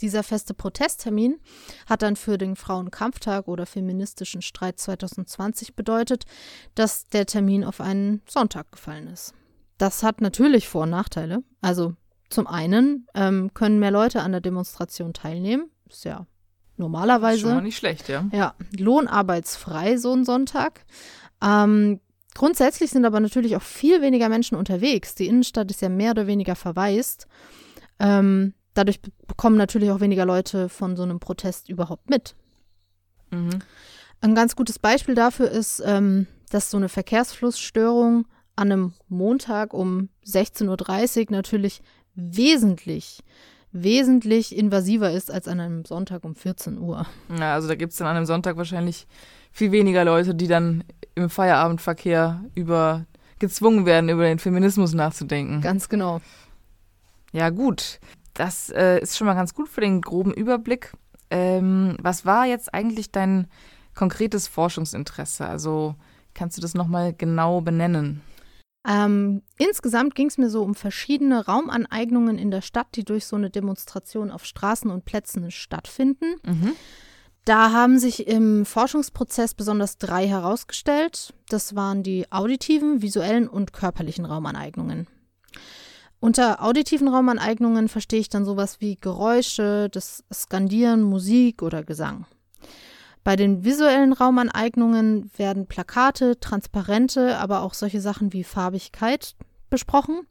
Dieser 0.00 0.22
feste 0.22 0.54
Protesttermin 0.54 1.40
hat 1.86 2.02
dann 2.02 2.14
für 2.14 2.38
den 2.38 2.54
Frauenkampftag 2.54 3.48
oder 3.48 3.66
feministischen 3.66 4.42
Streit 4.42 4.78
2020 4.78 5.74
bedeutet, 5.74 6.24
dass 6.76 7.08
der 7.08 7.26
Termin 7.26 7.64
auf 7.64 7.80
einen 7.80 8.22
Sonntag 8.28 8.70
gefallen 8.70 9.08
ist. 9.08 9.34
Das 9.76 10.04
hat 10.04 10.20
natürlich 10.20 10.68
Vor- 10.68 10.84
und 10.84 10.90
Nachteile. 10.90 11.42
Also 11.60 11.94
zum 12.30 12.46
einen 12.46 13.08
ähm, 13.14 13.52
können 13.54 13.80
mehr 13.80 13.90
Leute 13.90 14.22
an 14.22 14.32
der 14.32 14.40
Demonstration 14.40 15.14
teilnehmen. 15.14 15.70
Ist 15.88 16.04
ja 16.04 16.26
normalerweise. 16.76 17.40
Schon 17.40 17.54
mal 17.54 17.62
nicht 17.62 17.78
schlecht, 17.78 18.08
ja. 18.08 18.26
Ja, 18.32 18.54
lohnarbeitsfrei 18.76 19.96
so 19.96 20.12
ein 20.12 20.24
Sonntag. 20.24 20.84
Ähm, 21.42 22.00
grundsätzlich 22.38 22.90
sind 22.90 23.04
aber 23.04 23.20
natürlich 23.20 23.54
auch 23.56 23.62
viel 23.62 24.00
weniger 24.00 24.28
Menschen 24.30 24.56
unterwegs. 24.56 25.14
Die 25.14 25.26
Innenstadt 25.26 25.70
ist 25.70 25.82
ja 25.82 25.88
mehr 25.90 26.12
oder 26.12 26.26
weniger 26.26 26.54
verwaist. 26.54 27.26
Ähm, 27.98 28.54
dadurch 28.74 29.02
be- 29.02 29.10
bekommen 29.26 29.56
natürlich 29.56 29.90
auch 29.90 30.00
weniger 30.00 30.24
Leute 30.24 30.68
von 30.68 30.96
so 30.96 31.02
einem 31.02 31.20
Protest 31.20 31.68
überhaupt 31.68 32.08
mit. 32.08 32.34
Mhm. 33.30 33.58
Ein 34.20 34.34
ganz 34.34 34.56
gutes 34.56 34.78
Beispiel 34.78 35.14
dafür 35.14 35.50
ist, 35.50 35.82
ähm, 35.84 36.26
dass 36.50 36.70
so 36.70 36.76
eine 36.76 36.88
Verkehrsflussstörung 36.88 38.26
an 38.56 38.72
einem 38.72 38.92
Montag 39.08 39.74
um 39.74 40.08
16.30 40.26 41.26
Uhr 41.26 41.36
natürlich 41.36 41.82
wesentlich, 42.14 43.20
wesentlich 43.70 44.56
invasiver 44.56 45.10
ist 45.12 45.30
als 45.30 45.46
an 45.46 45.60
einem 45.60 45.84
Sonntag 45.84 46.24
um 46.24 46.34
14 46.34 46.78
Uhr. 46.78 47.06
Ja, 47.38 47.54
also 47.54 47.68
da 47.68 47.74
gibt 47.74 47.92
es 47.92 47.98
dann 47.98 48.08
an 48.08 48.16
einem 48.16 48.26
Sonntag 48.26 48.56
wahrscheinlich 48.56 49.06
viel 49.50 49.72
weniger 49.72 50.04
Leute, 50.04 50.34
die 50.34 50.48
dann 50.48 50.84
im 51.14 51.30
Feierabendverkehr 51.30 52.44
über 52.54 53.06
gezwungen 53.38 53.86
werden, 53.86 54.08
über 54.08 54.24
den 54.24 54.38
Feminismus 54.38 54.94
nachzudenken. 54.94 55.60
Ganz 55.60 55.88
genau. 55.88 56.20
Ja, 57.32 57.50
gut. 57.50 58.00
Das 58.34 58.70
äh, 58.70 59.00
ist 59.00 59.16
schon 59.16 59.26
mal 59.26 59.34
ganz 59.34 59.54
gut 59.54 59.68
für 59.68 59.80
den 59.80 60.00
groben 60.00 60.32
Überblick. 60.32 60.92
Ähm, 61.30 61.96
was 62.00 62.24
war 62.24 62.46
jetzt 62.46 62.72
eigentlich 62.72 63.10
dein 63.10 63.48
konkretes 63.94 64.48
Forschungsinteresse? 64.48 65.46
Also 65.46 65.94
kannst 66.34 66.56
du 66.56 66.62
das 66.62 66.74
nochmal 66.74 67.12
genau 67.12 67.60
benennen? 67.60 68.22
Ähm, 68.88 69.42
insgesamt 69.58 70.14
ging 70.14 70.28
es 70.28 70.38
mir 70.38 70.48
so 70.48 70.62
um 70.62 70.74
verschiedene 70.74 71.44
Raumaneignungen 71.44 72.38
in 72.38 72.50
der 72.50 72.62
Stadt, 72.62 72.86
die 72.94 73.04
durch 73.04 73.26
so 73.26 73.36
eine 73.36 73.50
Demonstration 73.50 74.30
auf 74.30 74.44
Straßen 74.44 74.90
und 74.90 75.04
Plätzen 75.04 75.50
stattfinden. 75.50 76.36
Mhm. 76.46 76.72
Da 77.48 77.72
haben 77.72 77.98
sich 77.98 78.26
im 78.26 78.66
Forschungsprozess 78.66 79.54
besonders 79.54 79.96
drei 79.96 80.28
herausgestellt. 80.28 81.32
Das 81.48 81.74
waren 81.74 82.02
die 82.02 82.30
auditiven, 82.30 83.00
visuellen 83.00 83.48
und 83.48 83.72
körperlichen 83.72 84.26
Raumaneignungen. 84.26 85.06
Unter 86.20 86.62
auditiven 86.62 87.08
Raumaneignungen 87.08 87.88
verstehe 87.88 88.20
ich 88.20 88.28
dann 88.28 88.44
sowas 88.44 88.82
wie 88.82 88.96
Geräusche, 88.96 89.88
das 89.90 90.24
Skandieren, 90.30 91.00
Musik 91.00 91.62
oder 91.62 91.84
Gesang. 91.84 92.26
Bei 93.24 93.34
den 93.34 93.64
visuellen 93.64 94.12
Raumaneignungen 94.12 95.30
werden 95.38 95.66
Plakate, 95.66 96.38
Transparente, 96.40 97.38
aber 97.38 97.62
auch 97.62 97.72
solche 97.72 98.02
Sachen 98.02 98.34
wie 98.34 98.44
Farbigkeit 98.44 99.36
besprochen. 99.70 100.26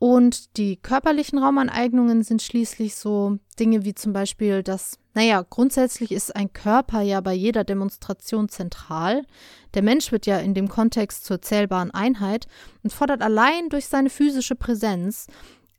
Und 0.00 0.56
die 0.56 0.78
körperlichen 0.78 1.38
Raumaneignungen 1.38 2.22
sind 2.22 2.40
schließlich 2.40 2.96
so 2.96 3.36
Dinge 3.58 3.84
wie 3.84 3.94
zum 3.94 4.14
Beispiel 4.14 4.62
das, 4.62 4.98
naja, 5.12 5.44
grundsätzlich 5.48 6.10
ist 6.10 6.34
ein 6.34 6.54
Körper 6.54 7.02
ja 7.02 7.20
bei 7.20 7.34
jeder 7.34 7.64
Demonstration 7.64 8.48
zentral. 8.48 9.26
Der 9.74 9.82
Mensch 9.82 10.10
wird 10.10 10.24
ja 10.24 10.38
in 10.38 10.54
dem 10.54 10.70
Kontext 10.70 11.26
zur 11.26 11.42
zählbaren 11.42 11.90
Einheit 11.90 12.46
und 12.82 12.94
fordert 12.94 13.20
allein 13.20 13.68
durch 13.68 13.88
seine 13.88 14.08
physische 14.08 14.54
Präsenz, 14.54 15.26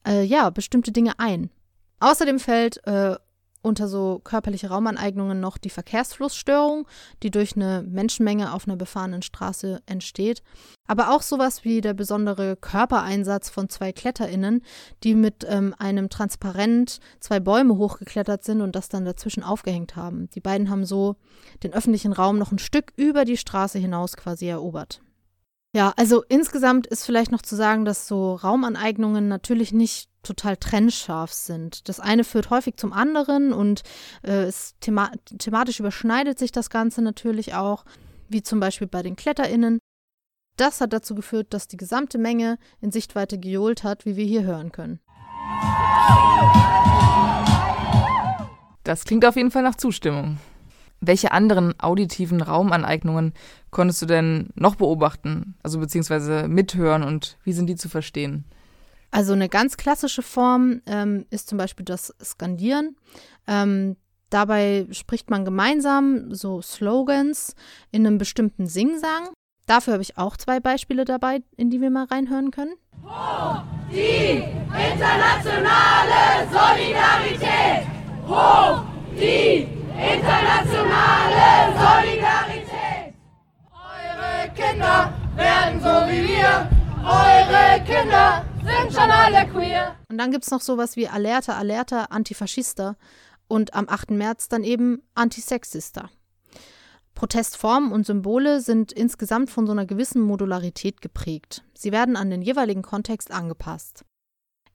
äh, 0.08 0.22
ja, 0.22 0.52
bestimmte 0.52 0.92
Dinge 0.92 1.14
ein. 1.18 1.50
Außerdem 2.00 2.38
fällt 2.38 2.86
äh, 2.86 3.16
unter 3.62 3.88
so 3.88 4.20
körperliche 4.24 4.70
Raumaneignungen 4.70 5.40
noch 5.40 5.58
die 5.58 5.70
Verkehrsflussstörung, 5.70 6.88
die 7.24 7.32
durch 7.32 7.56
eine 7.56 7.84
Menschenmenge 7.88 8.54
auf 8.54 8.68
einer 8.68 8.78
befahrenen 8.78 9.22
Straße 9.22 9.82
entsteht. 9.86 10.42
Aber 10.88 11.12
auch 11.12 11.22
sowas 11.22 11.64
wie 11.64 11.82
der 11.82 11.94
besondere 11.94 12.56
Körpereinsatz 12.56 13.50
von 13.50 13.70
zwei 13.70 13.92
KletterInnen, 13.92 14.62
die 15.04 15.16
mit 15.16 15.46
ähm, 15.48 15.76
einem 15.78 16.10
Transparent 16.10 17.00
zwei 17.20 17.40
Bäume 17.40 17.78
hochgeklettert 17.78 18.44
sind 18.44 18.62
und 18.62 18.76
das 18.76 18.90
dann 18.90 19.06
dazwischen 19.06 19.44
aufgehängt 19.44 19.96
haben. 19.96 20.30
Die 20.32 20.42
beiden 20.42 20.70
haben 20.70 20.86
so 20.86 21.16
den 21.64 21.74
öffentlichen 21.74 22.14
Raum 22.14 22.38
noch 22.38 22.52
ein 22.52 22.60
Stück 22.60 22.94
über 22.96 23.26
die 23.26 23.38
Straße 23.38 23.80
hinaus 23.80 24.18
quasi 24.18 24.48
erobert. 24.48 25.02
Ja, 25.74 25.94
also 25.96 26.24
insgesamt 26.28 26.86
ist 26.88 27.06
vielleicht 27.06 27.32
noch 27.32 27.42
zu 27.42 27.56
sagen, 27.56 27.86
dass 27.86 28.08
so 28.08 28.36
Raumaneignungen 28.36 29.30
natürlich 29.30 29.72
nicht 29.72 30.11
total 30.24 30.58
trennscharf 30.58 31.34
sind. 31.34 31.88
Das 31.90 32.00
eine 32.00 32.24
führt 32.24 32.50
häufig 32.50 32.78
zum 32.78 32.94
anderen 32.94 33.54
und 33.54 33.84
äh, 34.24 34.44
es 34.44 34.76
thema 34.80 35.12
thematisch 35.38 35.80
überschneidet 35.80 36.38
sich 36.40 36.52
das 36.52 36.70
Ganze 36.70 37.02
natürlich 37.02 37.54
auch, 37.54 37.86
wie 38.30 38.44
zum 38.44 38.60
Beispiel 38.60 38.88
bei 38.88 39.02
den 39.02 39.16
KletterInnen. 39.16 39.80
Das 40.58 40.82
hat 40.82 40.94
dazu 40.94 41.16
geführt, 41.16 41.54
dass 41.54 41.68
die 41.68 41.78
gesamte 41.78 42.18
Menge 42.18 42.58
in 42.82 42.92
Sichtweite 42.92 43.40
gejohlt 43.40 43.84
hat, 43.84 44.06
wie 44.06 44.16
wir 44.16 44.26
hier 44.26 44.44
hören 44.44 44.72
können. 44.72 45.00
Das 48.84 49.06
klingt 49.06 49.26
auf 49.26 49.36
jeden 49.36 49.52
Fall 49.52 49.64
nach 49.64 49.76
Zustimmung. 49.76 50.38
Welche 51.00 51.32
anderen 51.32 51.80
auditiven 51.80 52.42
Raumaneignungen 52.42 53.34
konntest 53.72 54.04
du 54.04 54.06
denn 54.06 54.50
noch 54.54 54.76
beobachten, 54.76 55.56
also 55.64 55.80
beziehungsweise 55.80 56.48
mithören 56.48 57.04
und 57.04 57.38
wie 57.44 57.54
sind 57.54 57.68
die 57.68 57.76
zu 57.76 57.90
verstehen? 57.90 58.46
Also 59.12 59.34
eine 59.34 59.50
ganz 59.50 59.76
klassische 59.76 60.22
Form 60.22 60.82
ähm, 60.86 61.26
ist 61.30 61.50
zum 61.50 61.58
Beispiel 61.58 61.86
das 61.86 62.16
Skandieren. 62.24 62.96
Ähm, 63.46 63.98
dabei 64.30 64.88
spricht 64.92 65.30
man 65.30 65.44
gemeinsam 65.44 66.34
so 66.34 66.62
Slogans 66.62 67.56
in 67.92 68.08
einem 68.08 68.18
bestimmten 68.18 68.68
Singsang. 68.68 69.30
Dafür 69.68 69.94
habe 69.94 70.04
ich 70.04 70.18
auch 70.18 70.38
zwei 70.38 70.62
Beispiele 70.62 71.06
dabei, 71.06 71.44
in 71.58 71.70
die 71.70 71.82
wir 71.82 71.92
mal 71.92 72.06
reinhören 72.06 72.52
können. 72.52 72.74
Hoch 73.04 73.64
die 73.92 74.44
internationale 74.72 76.48
Solidarität! 76.50 77.88
Hoch 78.28 78.84
die 79.14 79.68
internationale 79.94 81.74
Solidarität! 81.76 83.14
Eure 83.74 84.50
Kinder 84.56 85.14
werden 85.36 85.80
so 85.82 86.10
wie 86.10 86.28
wir, 86.30 86.70
eure 87.04 87.84
Kinder 87.86 88.46
sind 88.64 88.94
schon 88.94 89.12
alle 89.12 89.48
queer. 89.48 89.96
Und 90.10 90.18
dann 90.18 90.32
gibt 90.32 90.44
es 90.44 90.52
noch 90.52 90.62
sowas 90.62 90.96
wie 90.96 91.08
Alerta, 91.08 91.58
Alerta, 91.58 92.06
Antifaschista 92.06 92.96
und 93.48 93.74
am 93.74 93.90
8. 93.90 94.12
März 94.12 94.48
dann 94.48 94.64
eben 94.64 95.02
Antisexista. 95.16 96.10
Protestformen 97.14 97.92
und 97.92 98.06
Symbole 98.06 98.62
sind 98.62 98.92
insgesamt 98.92 99.50
von 99.50 99.66
so 99.68 99.74
einer 99.74 99.86
gewissen 99.86 100.22
Modularität 100.22 101.02
geprägt. 101.02 101.64
Sie 101.74 101.92
werden 101.92 102.16
an 102.16 102.30
den 102.30 102.42
jeweiligen 102.42 102.82
Kontext 102.82 103.32
angepasst. 103.32 104.06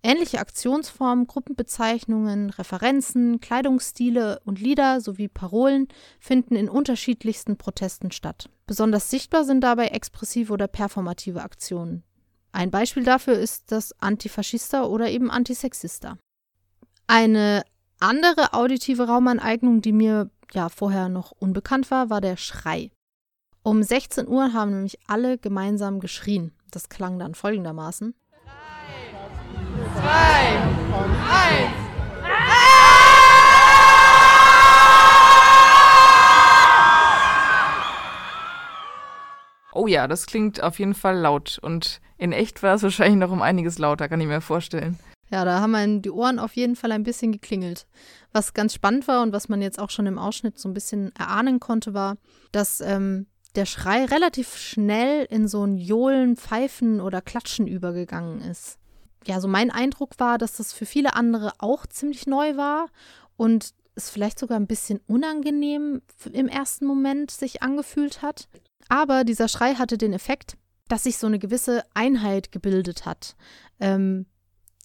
Ähnliche 0.02 0.38
Aktionsformen, 0.38 1.26
Gruppenbezeichnungen, 1.26 2.50
Referenzen, 2.50 3.40
Kleidungsstile 3.40 4.40
und 4.44 4.60
Lieder 4.60 5.00
sowie 5.00 5.26
Parolen 5.26 5.88
finden 6.20 6.54
in 6.54 6.68
unterschiedlichsten 6.68 7.56
Protesten 7.56 8.12
statt. 8.12 8.48
Besonders 8.66 9.10
sichtbar 9.10 9.44
sind 9.44 9.62
dabei 9.62 9.88
expressive 9.88 10.52
oder 10.52 10.68
performative 10.68 11.42
Aktionen. 11.42 12.04
Ein 12.56 12.70
Beispiel 12.70 13.04
dafür 13.04 13.34
ist 13.34 13.70
das 13.70 13.92
Antifaschista 14.00 14.84
oder 14.84 15.10
eben 15.10 15.30
Antisexista. 15.30 16.16
Eine 17.06 17.64
andere 18.00 18.54
auditive 18.54 19.06
Raumaneignung, 19.08 19.82
die 19.82 19.92
mir 19.92 20.30
ja 20.54 20.70
vorher 20.70 21.10
noch 21.10 21.32
unbekannt 21.32 21.90
war, 21.90 22.08
war 22.08 22.22
der 22.22 22.38
Schrei. 22.38 22.90
Um 23.62 23.82
16 23.82 24.26
Uhr 24.26 24.54
haben 24.54 24.70
nämlich 24.70 24.98
alle 25.06 25.36
gemeinsam 25.36 26.00
geschrien. 26.00 26.54
Das 26.70 26.88
klang 26.88 27.18
dann 27.18 27.34
folgendermaßen. 27.34 28.14
Zwei, 29.92 30.56
eins. 31.28 31.86
Oh 39.74 39.86
ja, 39.86 40.08
das 40.08 40.24
klingt 40.24 40.62
auf 40.62 40.78
jeden 40.78 40.94
Fall 40.94 41.18
laut 41.18 41.58
und 41.60 42.00
in 42.18 42.32
echt 42.32 42.62
war 42.62 42.74
es 42.74 42.82
wahrscheinlich 42.82 43.18
noch 43.18 43.30
um 43.30 43.42
einiges 43.42 43.78
lauter, 43.78 44.08
kann 44.08 44.20
ich 44.20 44.26
mir 44.26 44.40
vorstellen. 44.40 44.98
Ja, 45.30 45.44
da 45.44 45.60
haben 45.60 45.74
einen 45.74 46.02
die 46.02 46.10
Ohren 46.10 46.38
auf 46.38 46.54
jeden 46.54 46.76
Fall 46.76 46.92
ein 46.92 47.02
bisschen 47.02 47.32
geklingelt. 47.32 47.86
Was 48.32 48.54
ganz 48.54 48.74
spannend 48.74 49.08
war 49.08 49.22
und 49.22 49.32
was 49.32 49.48
man 49.48 49.60
jetzt 49.60 49.78
auch 49.78 49.90
schon 49.90 50.06
im 50.06 50.18
Ausschnitt 50.18 50.58
so 50.58 50.68
ein 50.68 50.74
bisschen 50.74 51.12
erahnen 51.16 51.58
konnte, 51.58 51.94
war, 51.94 52.16
dass 52.52 52.80
ähm, 52.80 53.26
der 53.56 53.66
Schrei 53.66 54.04
relativ 54.04 54.56
schnell 54.56 55.26
in 55.28 55.48
so 55.48 55.64
ein 55.64 55.78
Johlen, 55.78 56.36
Pfeifen 56.36 57.00
oder 57.00 57.20
Klatschen 57.20 57.66
übergegangen 57.66 58.40
ist. 58.40 58.78
Ja, 59.26 59.40
so 59.40 59.48
mein 59.48 59.72
Eindruck 59.72 60.12
war, 60.18 60.38
dass 60.38 60.58
das 60.58 60.72
für 60.72 60.86
viele 60.86 61.14
andere 61.16 61.52
auch 61.58 61.86
ziemlich 61.86 62.26
neu 62.26 62.56
war 62.56 62.86
und 63.36 63.74
es 63.96 64.10
vielleicht 64.10 64.38
sogar 64.38 64.60
ein 64.60 64.68
bisschen 64.68 65.00
unangenehm 65.08 66.02
im 66.32 66.48
ersten 66.48 66.86
Moment 66.86 67.30
sich 67.30 67.62
angefühlt 67.62 68.22
hat. 68.22 68.48
Aber 68.88 69.24
dieser 69.24 69.48
Schrei 69.48 69.74
hatte 69.74 69.98
den 69.98 70.12
Effekt, 70.12 70.56
dass 70.88 71.04
sich 71.04 71.18
so 71.18 71.26
eine 71.26 71.38
gewisse 71.38 71.84
Einheit 71.94 72.52
gebildet 72.52 73.06
hat. 73.06 73.36
Ähm, 73.80 74.26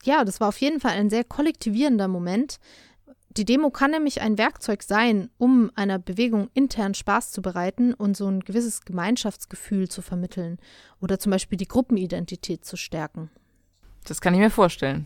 ja, 0.03 0.25
das 0.25 0.39
war 0.39 0.50
auf 0.50 0.60
jeden 0.60 0.79
Fall 0.79 0.91
ein 0.91 1.10
sehr 1.10 1.24
kollektivierender 1.24 2.08
Moment. 2.08 2.60
Die 3.38 3.46
Demo 3.46 3.70
kann 3.70 3.91
nämlich 3.91 4.20
ein 4.22 4.38
Werkzeug 4.38 4.84
sein, 4.84 5.29
um 5.38 5.72
einer 5.75 6.00
Bewegung 6.00 6.50
intern 6.53 6.93
Spaß 6.93 7.31
zu 7.31 7.41
bereiten 7.41 7.93
und 7.93 8.17
so 8.17 8.27
ein 8.27 8.41
gewisses 8.41 8.81
Gemeinschaftsgefühl 8.81 9.88
zu 9.88 10.01
vermitteln 10.01 10.58
oder 11.00 11.17
zum 11.17 11.31
Beispiel 11.31 11.58
die 11.58 11.67
Gruppenidentität 11.67 12.65
zu 12.65 12.75
stärken. 12.75 13.29
Das 14.05 14.20
kann 14.20 14.34
ich 14.34 14.39
mir 14.41 14.50
vorstellen. 14.50 15.05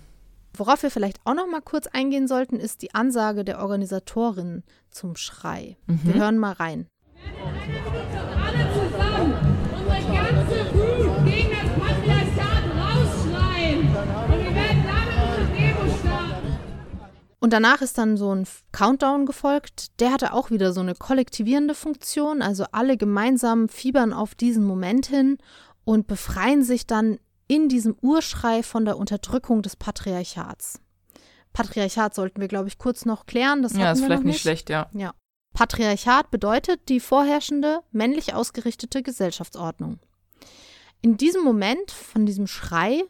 Worauf 0.58 0.82
wir 0.82 0.90
vielleicht 0.90 1.20
auch 1.26 1.36
noch 1.36 1.48
mal 1.48 1.62
kurz 1.62 1.86
eingehen 1.88 2.28
sollten, 2.28 2.60
ist 2.60 2.82
die 2.82 2.96
Ansage 2.96 3.44
der 3.44 3.60
Organisatorin 3.60 4.64
zum 4.90 5.16
Schrei. 5.16 5.78
Mhm. 5.86 6.00
Wir 6.04 6.14
hören 6.16 6.38
mal 6.40 6.54
rein. 6.54 6.88
Alle 7.44 8.35
Und 10.46 11.26
wir 14.44 14.56
werden 14.56 14.84
damit 14.86 15.16
unsere 15.24 15.46
Demo 15.58 15.84
starten. 16.00 16.60
Und 17.40 17.54
danach 17.54 17.82
ist 17.82 17.98
dann 17.98 18.18
so 18.18 18.34
ein 18.34 18.48
Countdown 18.72 19.26
gefolgt. 19.26 20.00
Der 20.00 20.12
hatte 20.12 20.34
auch 20.34 20.52
wieder 20.52 20.74
so 20.74 20.82
eine 20.82 20.96
kollektivierende 20.96 21.74
Funktion. 21.74 22.42
Also 22.42 22.66
alle 22.72 22.98
gemeinsam 22.98 23.70
fiebern 23.70 24.14
auf 24.14 24.36
diesen 24.36 24.66
Moment 24.66 25.08
hin 25.08 25.38
und 25.84 26.08
befreien 26.08 26.64
sich 26.64 26.88
dann 26.88 27.20
in 27.48 27.70
diesem 27.70 27.96
Urschrei 28.02 28.64
von 28.64 28.86
der 28.86 28.98
Unterdrückung 28.98 29.62
des 29.62 29.76
Patriarchats. 29.76 30.80
Patriarchat 31.54 32.14
sollten 32.14 32.42
wir, 32.42 32.48
glaube 32.48 32.68
ich, 32.68 32.78
kurz 32.78 33.06
noch 33.06 33.26
klären. 33.26 33.64
Das 33.64 33.74
ja, 33.74 33.80
hatten 33.80 33.94
ist 33.94 34.02
wir 34.02 34.06
vielleicht 34.08 34.24
noch 34.24 34.28
nicht 34.28 34.42
schlecht, 34.42 34.70
ja. 34.70 34.90
Ja. 34.94 35.14
Patriarchat 35.54 36.32
bedeutet 36.32 36.90
die 36.90 37.00
vorherrschende, 37.00 37.80
männlich 37.92 38.34
ausgerichtete 38.34 39.04
Gesellschaftsordnung. 39.04 40.00
In 41.06 41.18
diesem 41.18 41.44
Moment 41.44 41.92
von 41.92 42.26
diesem 42.26 42.48
Schrei 42.48 43.04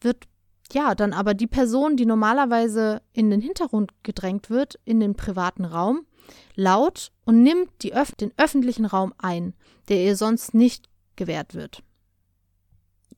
wird 0.00 0.28
ja 0.72 0.94
dann 0.94 1.12
aber 1.12 1.34
die 1.34 1.48
Person, 1.48 1.96
die 1.96 2.06
normalerweise 2.06 3.02
in 3.12 3.28
den 3.28 3.40
Hintergrund 3.40 3.90
gedrängt 4.04 4.50
wird, 4.50 4.78
in 4.84 5.00
den 5.00 5.16
privaten 5.16 5.64
Raum, 5.64 6.06
laut 6.54 7.10
und 7.24 7.42
nimmt 7.42 7.84
öf 7.86 8.14
den 8.14 8.30
öffentlichen 8.36 8.84
Raum 8.84 9.12
ein, 9.18 9.54
der 9.88 9.96
ihr 9.96 10.14
sonst 10.14 10.54
nicht 10.54 10.88
gewährt 11.16 11.56
wird. 11.56 11.82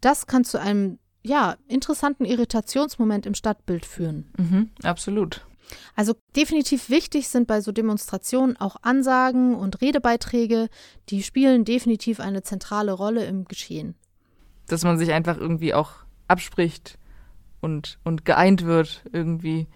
Das 0.00 0.26
kann 0.26 0.44
zu 0.44 0.58
einem 0.58 0.98
ja, 1.22 1.58
interessanten 1.68 2.24
Irritationsmoment 2.24 3.26
im 3.26 3.34
Stadtbild 3.34 3.84
führen. 3.84 4.32
Mhm, 4.38 4.70
absolut. 4.82 5.44
Also 5.94 6.14
definitiv 6.34 6.88
wichtig 6.88 7.28
sind 7.28 7.46
bei 7.46 7.60
so 7.60 7.70
Demonstrationen 7.70 8.56
auch 8.56 8.76
Ansagen 8.80 9.54
und 9.54 9.82
Redebeiträge, 9.82 10.70
die 11.10 11.22
spielen 11.22 11.66
definitiv 11.66 12.18
eine 12.18 12.42
zentrale 12.42 12.92
Rolle 12.92 13.26
im 13.26 13.44
Geschehen. 13.44 13.94
Dass 14.72 14.84
man 14.84 14.98
sich 14.98 15.12
einfach 15.12 15.36
irgendwie 15.36 15.74
auch 15.74 15.90
abspricht 16.28 16.98
und, 17.60 17.98
und 18.04 18.24
geeint 18.24 18.64
wird 18.64 19.04
irgendwie. 19.12 19.68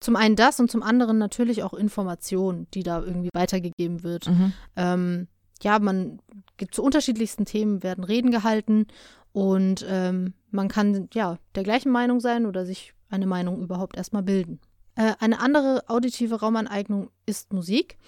Zum 0.00 0.14
einen 0.14 0.36
das 0.36 0.60
und 0.60 0.70
zum 0.70 0.82
anderen 0.82 1.18
natürlich 1.18 1.62
auch 1.62 1.74
Information, 1.74 2.66
die 2.72 2.82
da 2.82 3.02
irgendwie 3.02 3.30
weitergegeben 3.34 4.02
wird. 4.02 4.28
Mhm. 4.28 4.52
Ähm, 4.76 5.28
ja, 5.62 5.78
man 5.78 6.20
gibt 6.58 6.74
zu 6.74 6.82
unterschiedlichsten 6.82 7.44
Themen 7.44 7.82
werden 7.82 8.04
Reden 8.04 8.30
gehalten 8.30 8.86
und 9.32 9.84
ähm, 9.88 10.34
man 10.50 10.68
kann 10.68 11.08
ja 11.12 11.38
der 11.54 11.62
gleichen 11.62 11.90
Meinung 11.90 12.20
sein 12.20 12.46
oder 12.46 12.64
sich 12.64 12.94
eine 13.08 13.26
Meinung 13.26 13.60
überhaupt 13.60 13.96
erstmal 13.96 14.22
bilden. 14.22 14.60
Äh, 14.94 15.14
eine 15.18 15.40
andere 15.40 15.84
auditive 15.88 16.40
Raumaneignung 16.40 17.10
ist 17.26 17.52
Musik. 17.52 17.98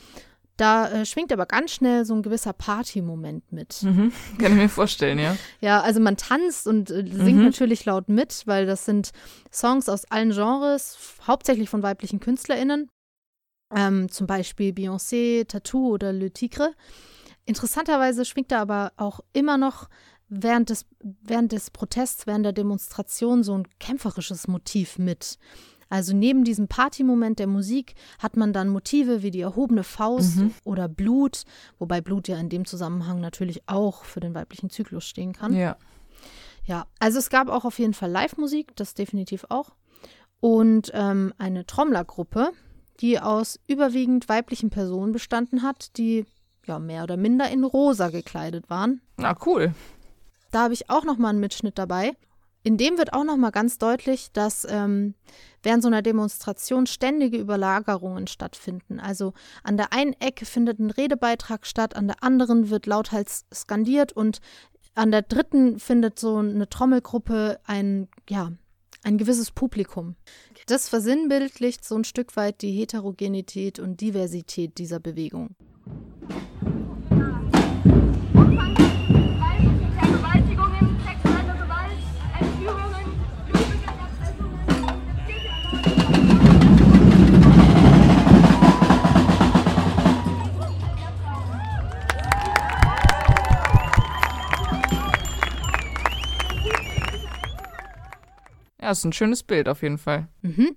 Da 0.58 0.90
äh, 0.90 1.06
schwingt 1.06 1.32
aber 1.32 1.46
ganz 1.46 1.70
schnell 1.70 2.04
so 2.04 2.14
ein 2.14 2.22
gewisser 2.22 2.52
Party-Moment 2.52 3.50
mit. 3.52 3.82
Mhm. 3.82 4.12
Kann 4.38 4.52
ich 4.52 4.58
mir 4.58 4.68
vorstellen, 4.68 5.18
ja. 5.18 5.36
Ja, 5.60 5.80
also 5.80 6.00
man 6.00 6.16
tanzt 6.18 6.66
und 6.66 6.90
äh, 6.90 7.04
singt 7.10 7.38
Mhm. 7.38 7.44
natürlich 7.44 7.84
laut 7.86 8.08
mit, 8.08 8.42
weil 8.46 8.66
das 8.66 8.84
sind 8.84 9.12
Songs 9.52 9.88
aus 9.88 10.04
allen 10.10 10.32
Genres, 10.32 10.98
hauptsächlich 11.26 11.70
von 11.70 11.82
weiblichen 11.82 12.20
KünstlerInnen. 12.20 12.90
Ähm, 13.74 14.10
zum 14.10 14.26
Beispiel 14.26 14.72
Beyoncé, 14.72 15.46
Tattoo 15.46 15.88
oder 15.90 16.12
Le 16.12 16.30
Tigre. 16.32 16.72
Interessanterweise 17.44 18.24
schwingt 18.24 18.50
da 18.50 18.60
aber 18.60 18.92
auch 18.96 19.20
immer 19.32 19.58
noch 19.58 19.88
während 20.28 20.70
des, 20.70 20.86
während 21.22 21.52
des 21.52 21.70
Protests, 21.70 22.26
während 22.26 22.44
der 22.44 22.52
Demonstration 22.52 23.42
so 23.42 23.56
ein 23.56 23.66
kämpferisches 23.78 24.48
Motiv 24.48 24.98
mit. 24.98 25.38
Also 25.90 26.14
neben 26.14 26.44
diesem 26.44 26.68
Partymoment 26.68 27.38
der 27.38 27.46
Musik 27.46 27.94
hat 28.18 28.36
man 28.36 28.52
dann 28.52 28.68
Motive 28.68 29.22
wie 29.22 29.30
die 29.30 29.40
erhobene 29.40 29.84
Faust 29.84 30.36
Mhm. 30.36 30.54
oder 30.64 30.86
Blut, 30.88 31.44
wobei 31.78 32.00
Blut 32.00 32.28
ja 32.28 32.38
in 32.38 32.48
dem 32.50 32.64
Zusammenhang 32.66 33.20
natürlich 33.20 33.62
auch 33.68 34.04
für 34.04 34.20
den 34.20 34.34
weiblichen 34.34 34.68
Zyklus 34.70 35.04
stehen 35.06 35.32
kann. 35.32 35.54
Ja. 35.54 35.76
Ja, 36.64 36.86
also 36.98 37.18
es 37.18 37.30
gab 37.30 37.48
auch 37.48 37.64
auf 37.64 37.78
jeden 37.78 37.94
Fall 37.94 38.10
Live-Musik, 38.10 38.76
das 38.76 38.92
definitiv 38.92 39.46
auch. 39.48 39.70
Und 40.40 40.90
ähm, 40.92 41.32
eine 41.38 41.64
Trommlergruppe, 41.64 42.50
die 43.00 43.18
aus 43.18 43.58
überwiegend 43.66 44.28
weiblichen 44.28 44.68
Personen 44.70 45.12
bestanden 45.12 45.62
hat, 45.62 45.96
die 45.96 46.26
ja 46.66 46.78
mehr 46.78 47.04
oder 47.04 47.16
minder 47.16 47.48
in 47.50 47.64
rosa 47.64 48.08
gekleidet 48.10 48.68
waren. 48.68 49.00
Na, 49.16 49.34
cool. 49.46 49.72
Da 50.50 50.64
habe 50.64 50.74
ich 50.74 50.90
auch 50.90 51.04
noch 51.04 51.16
mal 51.16 51.30
einen 51.30 51.40
Mitschnitt 51.40 51.78
dabei. 51.78 52.12
In 52.62 52.76
dem 52.76 52.98
wird 52.98 53.12
auch 53.12 53.24
noch 53.24 53.36
mal 53.36 53.50
ganz 53.50 53.78
deutlich, 53.78 54.32
dass 54.32 54.66
ähm, 54.68 55.14
während 55.62 55.82
so 55.82 55.88
einer 55.88 56.02
Demonstration 56.02 56.86
ständige 56.86 57.38
Überlagerungen 57.38 58.26
stattfinden. 58.26 59.00
Also 59.00 59.32
an 59.62 59.76
der 59.76 59.92
einen 59.92 60.14
Ecke 60.14 60.44
findet 60.44 60.78
ein 60.78 60.90
Redebeitrag 60.90 61.66
statt, 61.66 61.96
an 61.96 62.08
der 62.08 62.22
anderen 62.22 62.68
wird 62.68 62.86
lauthals 62.86 63.46
skandiert 63.54 64.12
und 64.12 64.40
an 64.94 65.12
der 65.12 65.22
dritten 65.22 65.78
findet 65.78 66.18
so 66.18 66.38
eine 66.38 66.68
Trommelgruppe 66.68 67.60
ein, 67.64 68.08
ja, 68.28 68.52
ein 69.04 69.16
gewisses 69.16 69.52
Publikum. 69.52 70.16
Das 70.66 70.88
versinnbildlicht 70.88 71.84
so 71.84 71.94
ein 71.94 72.04
Stück 72.04 72.36
weit 72.36 72.62
die 72.62 72.72
Heterogenität 72.72 73.78
und 73.78 74.00
Diversität 74.00 74.78
dieser 74.78 74.98
Bewegung. 74.98 75.54
Ja, 98.80 98.92
ist 98.92 99.04
ein 99.04 99.12
schönes 99.12 99.42
Bild 99.42 99.68
auf 99.68 99.82
jeden 99.82 99.98
Fall. 99.98 100.28
Mhm. 100.40 100.74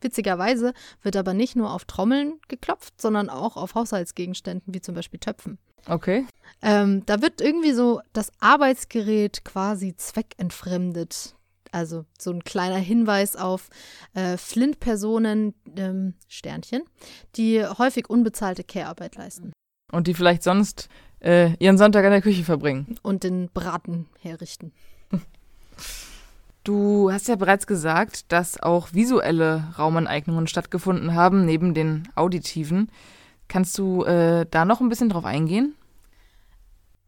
Witzigerweise 0.00 0.72
wird 1.02 1.16
aber 1.16 1.34
nicht 1.34 1.54
nur 1.54 1.70
auf 1.70 1.84
Trommeln 1.84 2.40
geklopft, 2.48 2.98
sondern 2.98 3.28
auch 3.28 3.58
auf 3.58 3.74
Haushaltsgegenständen, 3.74 4.72
wie 4.72 4.80
zum 4.80 4.94
Beispiel 4.94 5.20
Töpfen. 5.20 5.58
Okay. 5.86 6.26
Ähm, 6.62 7.04
da 7.04 7.20
wird 7.20 7.42
irgendwie 7.42 7.72
so 7.72 8.00
das 8.14 8.32
Arbeitsgerät 8.40 9.44
quasi 9.44 9.94
zweckentfremdet. 9.94 11.34
Also 11.72 12.04
so 12.18 12.30
ein 12.30 12.44
kleiner 12.44 12.76
Hinweis 12.76 13.34
auf 13.34 13.68
äh, 14.14 14.36
Flint-Personen, 14.36 15.54
ähm, 15.76 16.14
Sternchen, 16.28 16.82
die 17.36 17.64
häufig 17.64 18.08
unbezahlte 18.08 18.62
Care-Arbeit 18.62 19.16
leisten 19.16 19.52
Und 19.90 20.06
die 20.06 20.14
vielleicht 20.14 20.42
sonst 20.42 20.88
äh, 21.20 21.54
ihren 21.56 21.78
Sonntag 21.78 22.04
in 22.04 22.10
der 22.10 22.22
Küche 22.22 22.44
verbringen. 22.44 22.96
und 23.02 23.24
den 23.24 23.48
Braten 23.52 24.06
herrichten. 24.20 24.72
Du 26.64 27.10
hast 27.10 27.26
ja 27.26 27.34
bereits 27.34 27.66
gesagt, 27.66 28.30
dass 28.30 28.62
auch 28.62 28.92
visuelle 28.92 29.74
Raumaneignungen 29.78 30.46
stattgefunden 30.46 31.14
haben, 31.14 31.44
neben 31.44 31.74
den 31.74 32.08
auditiven. 32.14 32.88
Kannst 33.48 33.76
du 33.78 34.04
äh, 34.04 34.46
da 34.48 34.64
noch 34.64 34.80
ein 34.80 34.88
bisschen 34.88 35.08
drauf 35.08 35.24
eingehen? 35.24 35.74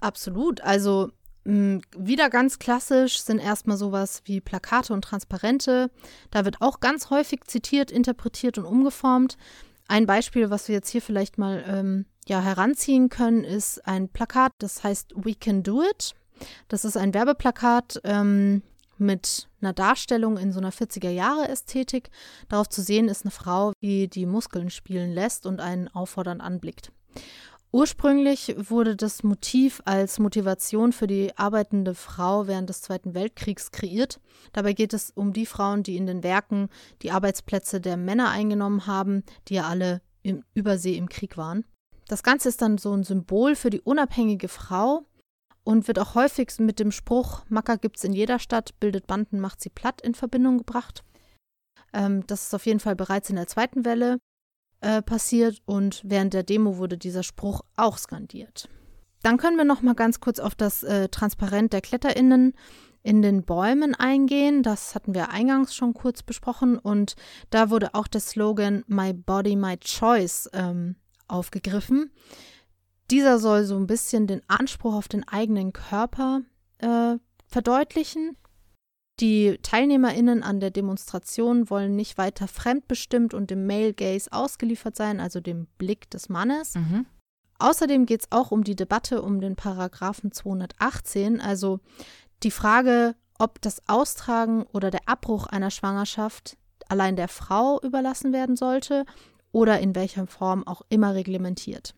Absolut. 0.00 0.60
Also 0.60 1.12
wieder 1.44 2.30
ganz 2.30 2.58
klassisch 2.58 3.20
sind 3.20 3.38
erstmal 3.38 3.76
sowas 3.76 4.22
wie 4.24 4.40
Plakate 4.40 4.92
und 4.94 5.02
Transparente. 5.02 5.90
Da 6.30 6.44
wird 6.44 6.62
auch 6.62 6.80
ganz 6.80 7.10
häufig 7.10 7.44
zitiert, 7.46 7.90
interpretiert 7.90 8.56
und 8.56 8.64
umgeformt. 8.64 9.36
Ein 9.86 10.06
Beispiel, 10.06 10.48
was 10.48 10.68
wir 10.68 10.74
jetzt 10.74 10.88
hier 10.88 11.02
vielleicht 11.02 11.36
mal 11.36 11.62
ähm, 11.66 12.06
ja, 12.26 12.40
heranziehen 12.40 13.10
können, 13.10 13.44
ist 13.44 13.86
ein 13.86 14.08
Plakat, 14.08 14.52
das 14.58 14.82
heißt 14.82 15.12
We 15.16 15.34
Can 15.34 15.62
Do 15.62 15.82
It. 15.82 16.14
Das 16.68 16.86
ist 16.86 16.96
ein 16.96 17.12
Werbeplakat 17.12 18.00
ähm, 18.04 18.62
mit 18.96 19.48
einer 19.60 19.74
Darstellung 19.74 20.38
in 20.38 20.52
so 20.52 20.60
einer 20.60 20.72
40er-Jahre-Ästhetik. 20.72 22.10
Darauf 22.48 22.68
zu 22.70 22.80
sehen 22.80 23.08
ist 23.08 23.24
eine 23.24 23.30
Frau, 23.30 23.72
die 23.82 24.08
die 24.08 24.24
Muskeln 24.24 24.70
spielen 24.70 25.12
lässt 25.12 25.44
und 25.44 25.60
einen 25.60 25.88
auffordernd 25.88 26.40
anblickt. 26.40 26.90
Ursprünglich 27.74 28.54
wurde 28.56 28.94
das 28.94 29.24
Motiv 29.24 29.82
als 29.84 30.20
Motivation 30.20 30.92
für 30.92 31.08
die 31.08 31.36
arbeitende 31.36 31.96
Frau 31.96 32.46
während 32.46 32.68
des 32.68 32.82
Zweiten 32.82 33.14
Weltkriegs 33.14 33.72
kreiert. 33.72 34.20
Dabei 34.52 34.74
geht 34.74 34.94
es 34.94 35.10
um 35.10 35.32
die 35.32 35.44
Frauen, 35.44 35.82
die 35.82 35.96
in 35.96 36.06
den 36.06 36.22
Werken 36.22 36.68
die 37.02 37.10
Arbeitsplätze 37.10 37.80
der 37.80 37.96
Männer 37.96 38.30
eingenommen 38.30 38.86
haben, 38.86 39.24
die 39.48 39.54
ja 39.54 39.64
alle 39.64 40.02
im 40.22 40.44
Übersee 40.54 40.96
im 40.96 41.08
Krieg 41.08 41.36
waren. 41.36 41.64
Das 42.06 42.22
Ganze 42.22 42.48
ist 42.48 42.62
dann 42.62 42.78
so 42.78 42.92
ein 42.92 43.02
Symbol 43.02 43.56
für 43.56 43.70
die 43.70 43.80
unabhängige 43.80 44.46
Frau 44.46 45.04
und 45.64 45.88
wird 45.88 45.98
auch 45.98 46.14
häufig 46.14 46.56
mit 46.60 46.78
dem 46.78 46.92
Spruch 46.92 47.42
Macker 47.48 47.76
gibt's 47.76 48.04
in 48.04 48.12
jeder 48.12 48.38
Stadt, 48.38 48.78
bildet 48.78 49.08
Banden, 49.08 49.40
macht 49.40 49.60
sie 49.60 49.70
platt 49.70 50.00
in 50.00 50.14
Verbindung 50.14 50.58
gebracht. 50.58 51.02
Ähm, 51.92 52.24
das 52.28 52.44
ist 52.44 52.54
auf 52.54 52.66
jeden 52.66 52.78
Fall 52.78 52.94
bereits 52.94 53.30
in 53.30 53.36
der 53.36 53.48
zweiten 53.48 53.84
Welle 53.84 54.18
äh, 54.84 55.02
passiert 55.02 55.62
und 55.64 56.02
während 56.04 56.34
der 56.34 56.42
Demo 56.42 56.76
wurde 56.76 56.98
dieser 56.98 57.22
Spruch 57.22 57.62
auch 57.74 57.96
skandiert. 57.96 58.68
Dann 59.22 59.38
können 59.38 59.56
wir 59.56 59.64
noch 59.64 59.80
mal 59.80 59.94
ganz 59.94 60.20
kurz 60.20 60.38
auf 60.38 60.54
das 60.54 60.82
äh, 60.82 61.08
Transparent 61.08 61.72
der 61.72 61.80
KletterInnen 61.80 62.52
in 63.02 63.22
den 63.22 63.44
Bäumen 63.44 63.94
eingehen. 63.94 64.62
Das 64.62 64.94
hatten 64.94 65.14
wir 65.14 65.30
eingangs 65.30 65.74
schon 65.74 65.94
kurz 65.94 66.22
besprochen 66.22 66.78
und 66.78 67.16
da 67.48 67.70
wurde 67.70 67.94
auch 67.94 68.06
der 68.06 68.20
Slogan 68.20 68.84
My 68.86 69.14
Body, 69.14 69.56
My 69.56 69.78
Choice 69.78 70.50
ähm, 70.52 70.96
aufgegriffen. 71.28 72.10
Dieser 73.10 73.38
soll 73.38 73.64
so 73.64 73.76
ein 73.76 73.86
bisschen 73.86 74.26
den 74.26 74.42
Anspruch 74.48 74.94
auf 74.94 75.08
den 75.08 75.26
eigenen 75.26 75.72
Körper 75.72 76.42
äh, 76.78 77.16
verdeutlichen. 77.46 78.36
Die 79.20 79.58
TeilnehmerInnen 79.62 80.42
an 80.42 80.58
der 80.58 80.70
Demonstration 80.70 81.70
wollen 81.70 81.94
nicht 81.94 82.18
weiter 82.18 82.48
fremdbestimmt 82.48 83.32
und 83.32 83.50
dem 83.50 83.66
Male 83.66 83.94
Gaze 83.94 84.32
ausgeliefert 84.32 84.96
sein, 84.96 85.20
also 85.20 85.40
dem 85.40 85.66
Blick 85.78 86.10
des 86.10 86.28
Mannes. 86.28 86.74
Mhm. 86.74 87.06
Außerdem 87.58 88.06
geht 88.06 88.22
es 88.22 88.32
auch 88.32 88.50
um 88.50 88.64
die 88.64 88.74
Debatte 88.74 89.22
um 89.22 89.40
den 89.40 89.54
Paragraphen 89.54 90.32
218, 90.32 91.40
also 91.40 91.78
die 92.42 92.50
Frage, 92.50 93.14
ob 93.38 93.60
das 93.62 93.88
Austragen 93.88 94.64
oder 94.72 94.90
der 94.90 95.08
Abbruch 95.08 95.46
einer 95.46 95.70
Schwangerschaft 95.70 96.56
allein 96.88 97.16
der 97.16 97.28
Frau 97.28 97.80
überlassen 97.80 98.32
werden 98.32 98.56
sollte 98.56 99.04
oder 99.52 99.78
in 99.78 99.94
welcher 99.94 100.26
Form 100.26 100.66
auch 100.66 100.82
immer 100.88 101.14
reglementiert. 101.14 101.94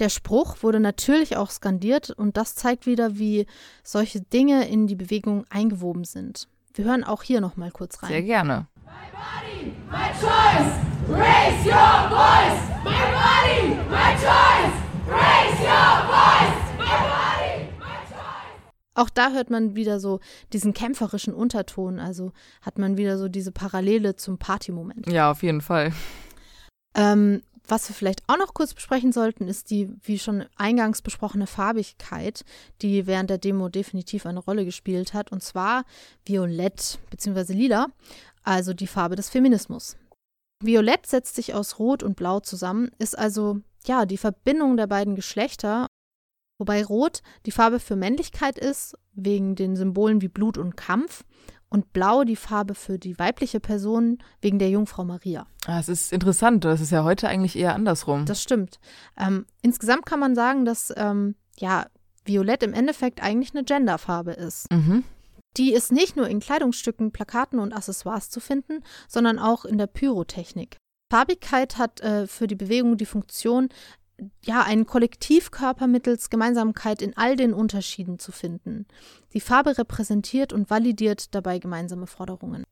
Der 0.00 0.08
Spruch 0.08 0.62
wurde 0.62 0.80
natürlich 0.80 1.36
auch 1.36 1.50
skandiert 1.50 2.10
und 2.10 2.36
das 2.36 2.56
zeigt 2.56 2.84
wieder, 2.84 3.16
wie 3.16 3.46
solche 3.84 4.20
Dinge 4.20 4.68
in 4.68 4.88
die 4.88 4.96
Bewegung 4.96 5.44
eingewoben 5.50 6.04
sind. 6.04 6.48
Wir 6.74 6.86
hören 6.86 7.04
auch 7.04 7.22
hier 7.22 7.40
noch 7.40 7.56
mal 7.56 7.70
kurz 7.70 8.02
rein. 8.02 8.10
Sehr 8.10 8.22
gerne. 8.22 8.66
My 9.90 10.10
choice, 10.20 10.72
raise 11.08 11.64
your 11.64 12.08
voice. 12.10 12.60
My 12.82 12.98
body, 13.14 13.76
my 13.88 14.14
choice, 14.18 14.74
raise 15.08 15.62
your 15.62 16.02
voice. 16.08 16.56
My 16.76 16.98
body, 17.06 17.68
my 17.78 17.96
choice. 18.08 18.64
Auch 18.94 19.10
da 19.10 19.30
hört 19.30 19.50
man 19.50 19.76
wieder 19.76 20.00
so 20.00 20.18
diesen 20.52 20.74
kämpferischen 20.74 21.32
Unterton, 21.32 22.00
also 22.00 22.32
hat 22.62 22.78
man 22.78 22.96
wieder 22.96 23.16
so 23.16 23.28
diese 23.28 23.52
Parallele 23.52 24.16
zum 24.16 24.38
Partymoment. 24.38 25.08
Ja, 25.08 25.30
auf 25.30 25.44
jeden 25.44 25.60
Fall. 25.60 25.92
Ähm, 26.96 27.42
was 27.66 27.88
wir 27.88 27.94
vielleicht 27.94 28.22
auch 28.26 28.36
noch 28.36 28.54
kurz 28.54 28.74
besprechen 28.74 29.12
sollten, 29.12 29.48
ist 29.48 29.70
die, 29.70 29.90
wie 30.02 30.18
schon 30.18 30.44
eingangs 30.56 31.02
besprochene 31.02 31.46
Farbigkeit, 31.46 32.44
die 32.82 33.06
während 33.06 33.30
der 33.30 33.38
Demo 33.38 33.68
definitiv 33.68 34.26
eine 34.26 34.40
Rolle 34.40 34.64
gespielt 34.64 35.14
hat, 35.14 35.32
und 35.32 35.42
zwar 35.42 35.84
Violett 36.26 36.98
bzw. 37.10 37.52
Lila, 37.54 37.88
also 38.42 38.74
die 38.74 38.86
Farbe 38.86 39.16
des 39.16 39.30
Feminismus. 39.30 39.96
Violett 40.62 41.06
setzt 41.06 41.36
sich 41.36 41.54
aus 41.54 41.78
Rot 41.78 42.02
und 42.02 42.16
Blau 42.16 42.40
zusammen, 42.40 42.90
ist 42.98 43.18
also 43.18 43.60
ja 43.86 44.06
die 44.06 44.18
Verbindung 44.18 44.76
der 44.76 44.86
beiden 44.86 45.14
Geschlechter, 45.14 45.86
wobei 46.58 46.84
Rot 46.84 47.22
die 47.46 47.50
Farbe 47.50 47.80
für 47.80 47.96
Männlichkeit 47.96 48.58
ist, 48.58 48.96
wegen 49.12 49.54
den 49.54 49.76
Symbolen 49.76 50.20
wie 50.20 50.28
Blut 50.28 50.58
und 50.58 50.76
Kampf, 50.76 51.24
und 51.74 51.92
Blau 51.92 52.22
die 52.22 52.36
Farbe 52.36 52.76
für 52.76 53.00
die 53.00 53.18
weibliche 53.18 53.58
Person 53.58 54.18
wegen 54.40 54.60
der 54.60 54.70
Jungfrau 54.70 55.02
Maria. 55.02 55.48
Ah, 55.66 55.80
es 55.80 55.88
ist 55.88 56.12
interessant, 56.12 56.64
das 56.64 56.80
ist 56.80 56.92
ja 56.92 57.02
heute 57.02 57.28
eigentlich 57.28 57.58
eher 57.58 57.74
andersrum. 57.74 58.26
Das 58.26 58.40
stimmt. 58.40 58.78
Ähm, 59.18 59.44
insgesamt 59.60 60.06
kann 60.06 60.20
man 60.20 60.36
sagen, 60.36 60.64
dass 60.64 60.94
ähm, 60.96 61.34
ja 61.58 61.86
Violett 62.24 62.62
im 62.62 62.74
Endeffekt 62.74 63.20
eigentlich 63.20 63.54
eine 63.54 63.64
Genderfarbe 63.64 64.32
ist. 64.32 64.70
mhm. 64.70 65.02
Die 65.56 65.72
ist 65.72 65.92
nicht 65.92 66.16
nur 66.16 66.28
in 66.28 66.40
Kleidungsstücken, 66.40 67.12
Plakaten 67.12 67.58
und 67.60 67.72
Accessoires 67.72 68.28
zu 68.30 68.40
finden, 68.40 68.82
sondern 69.08 69.38
auch 69.38 69.64
in 69.64 69.78
der 69.78 69.86
Pyrotechnik. 69.86 70.76
Farbigkeit 71.12 71.76
hat 71.78 72.00
äh, 72.00 72.26
für 72.26 72.46
die 72.46 72.56
Bewegung 72.56 72.96
die 72.96 73.06
Funktion, 73.06 73.68
ja, 74.44 74.62
einen 74.62 74.86
Kollektivkörper 74.86 75.86
mittels 75.86 76.30
Gemeinsamkeit 76.30 77.02
in 77.02 77.16
all 77.16 77.36
den 77.36 77.52
Unterschieden 77.52 78.18
zu 78.18 78.32
finden. 78.32 78.86
Die 79.32 79.40
Farbe 79.40 79.76
repräsentiert 79.76 80.52
und 80.52 80.70
validiert 80.70 81.34
dabei 81.34 81.58
gemeinsame 81.58 82.06
Forderungen. 82.06 82.64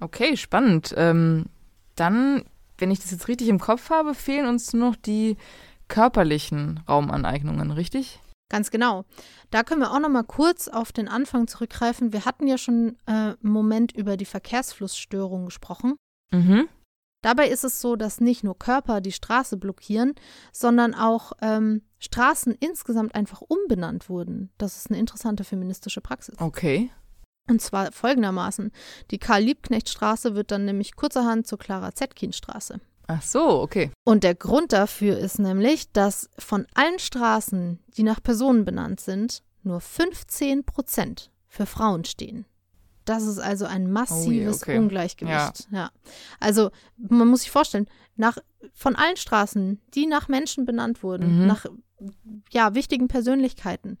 Okay, 0.00 0.36
spannend. 0.36 0.94
Ähm, 0.96 1.46
dann, 1.94 2.44
wenn 2.78 2.90
ich 2.90 3.00
das 3.00 3.10
jetzt 3.10 3.28
richtig 3.28 3.48
im 3.48 3.58
Kopf 3.58 3.90
habe, 3.90 4.14
fehlen 4.14 4.46
uns 4.46 4.72
nur 4.72 4.90
noch 4.90 4.96
die 4.96 5.36
körperlichen 5.88 6.80
Raumaneignungen, 6.88 7.70
richtig? 7.70 8.20
Ganz 8.48 8.70
genau. 8.70 9.04
Da 9.50 9.64
können 9.64 9.80
wir 9.80 9.92
auch 9.92 9.98
noch 9.98 10.08
mal 10.08 10.22
kurz 10.22 10.68
auf 10.68 10.92
den 10.92 11.08
Anfang 11.08 11.48
zurückgreifen. 11.48 12.12
Wir 12.12 12.24
hatten 12.24 12.46
ja 12.46 12.58
schon 12.58 12.96
äh, 13.06 13.12
einen 13.12 13.36
Moment 13.42 13.92
über 13.92 14.16
die 14.16 14.24
Verkehrsflussstörung 14.24 15.46
gesprochen. 15.46 15.96
Mhm. 16.30 16.68
Dabei 17.22 17.48
ist 17.48 17.64
es 17.64 17.80
so, 17.80 17.96
dass 17.96 18.20
nicht 18.20 18.44
nur 18.44 18.58
Körper 18.58 19.00
die 19.00 19.12
Straße 19.12 19.56
blockieren, 19.56 20.14
sondern 20.52 20.94
auch 20.94 21.32
ähm, 21.40 21.82
Straßen 21.98 22.54
insgesamt 22.60 23.14
einfach 23.14 23.40
umbenannt 23.40 24.08
wurden. 24.08 24.50
Das 24.58 24.76
ist 24.76 24.90
eine 24.90 24.98
interessante 24.98 25.44
feministische 25.44 26.00
Praxis. 26.00 26.38
Okay. 26.38 26.90
Und 27.48 27.62
zwar 27.62 27.92
folgendermaßen. 27.92 28.72
Die 29.10 29.18
Karl-Liebknecht-Straße 29.18 30.34
wird 30.34 30.50
dann 30.50 30.64
nämlich 30.64 30.96
kurzerhand 30.96 31.46
zur 31.46 31.58
Clara-Zetkin-Straße. 31.58 32.80
Ach 33.08 33.22
so, 33.22 33.60
okay. 33.60 33.92
Und 34.04 34.24
der 34.24 34.34
Grund 34.34 34.72
dafür 34.72 35.16
ist 35.18 35.38
nämlich, 35.38 35.92
dass 35.92 36.28
von 36.38 36.66
allen 36.74 36.98
Straßen, 36.98 37.78
die 37.96 38.02
nach 38.02 38.20
Personen 38.22 38.64
benannt 38.64 39.00
sind, 39.00 39.42
nur 39.62 39.80
15 39.80 40.64
Prozent 40.64 41.30
für 41.46 41.66
Frauen 41.66 42.04
stehen. 42.04 42.46
Das 43.06 43.22
ist 43.24 43.38
also 43.38 43.64
ein 43.64 43.90
massives 43.90 44.62
okay. 44.62 44.78
Ungleichgewicht. 44.78 45.68
Ja. 45.70 45.90
Also 46.40 46.70
man 46.96 47.28
muss 47.28 47.40
sich 47.40 47.50
vorstellen, 47.50 47.86
nach, 48.16 48.38
von 48.74 48.94
allen 48.96 49.16
Straßen, 49.16 49.80
die 49.94 50.06
nach 50.06 50.28
Menschen 50.28 50.66
benannt 50.66 51.02
wurden, 51.02 51.40
Mhm. 51.40 51.46
nach 51.46 51.66
ja, 52.50 52.74
wichtigen 52.74 53.08
Persönlichkeiten, 53.08 53.96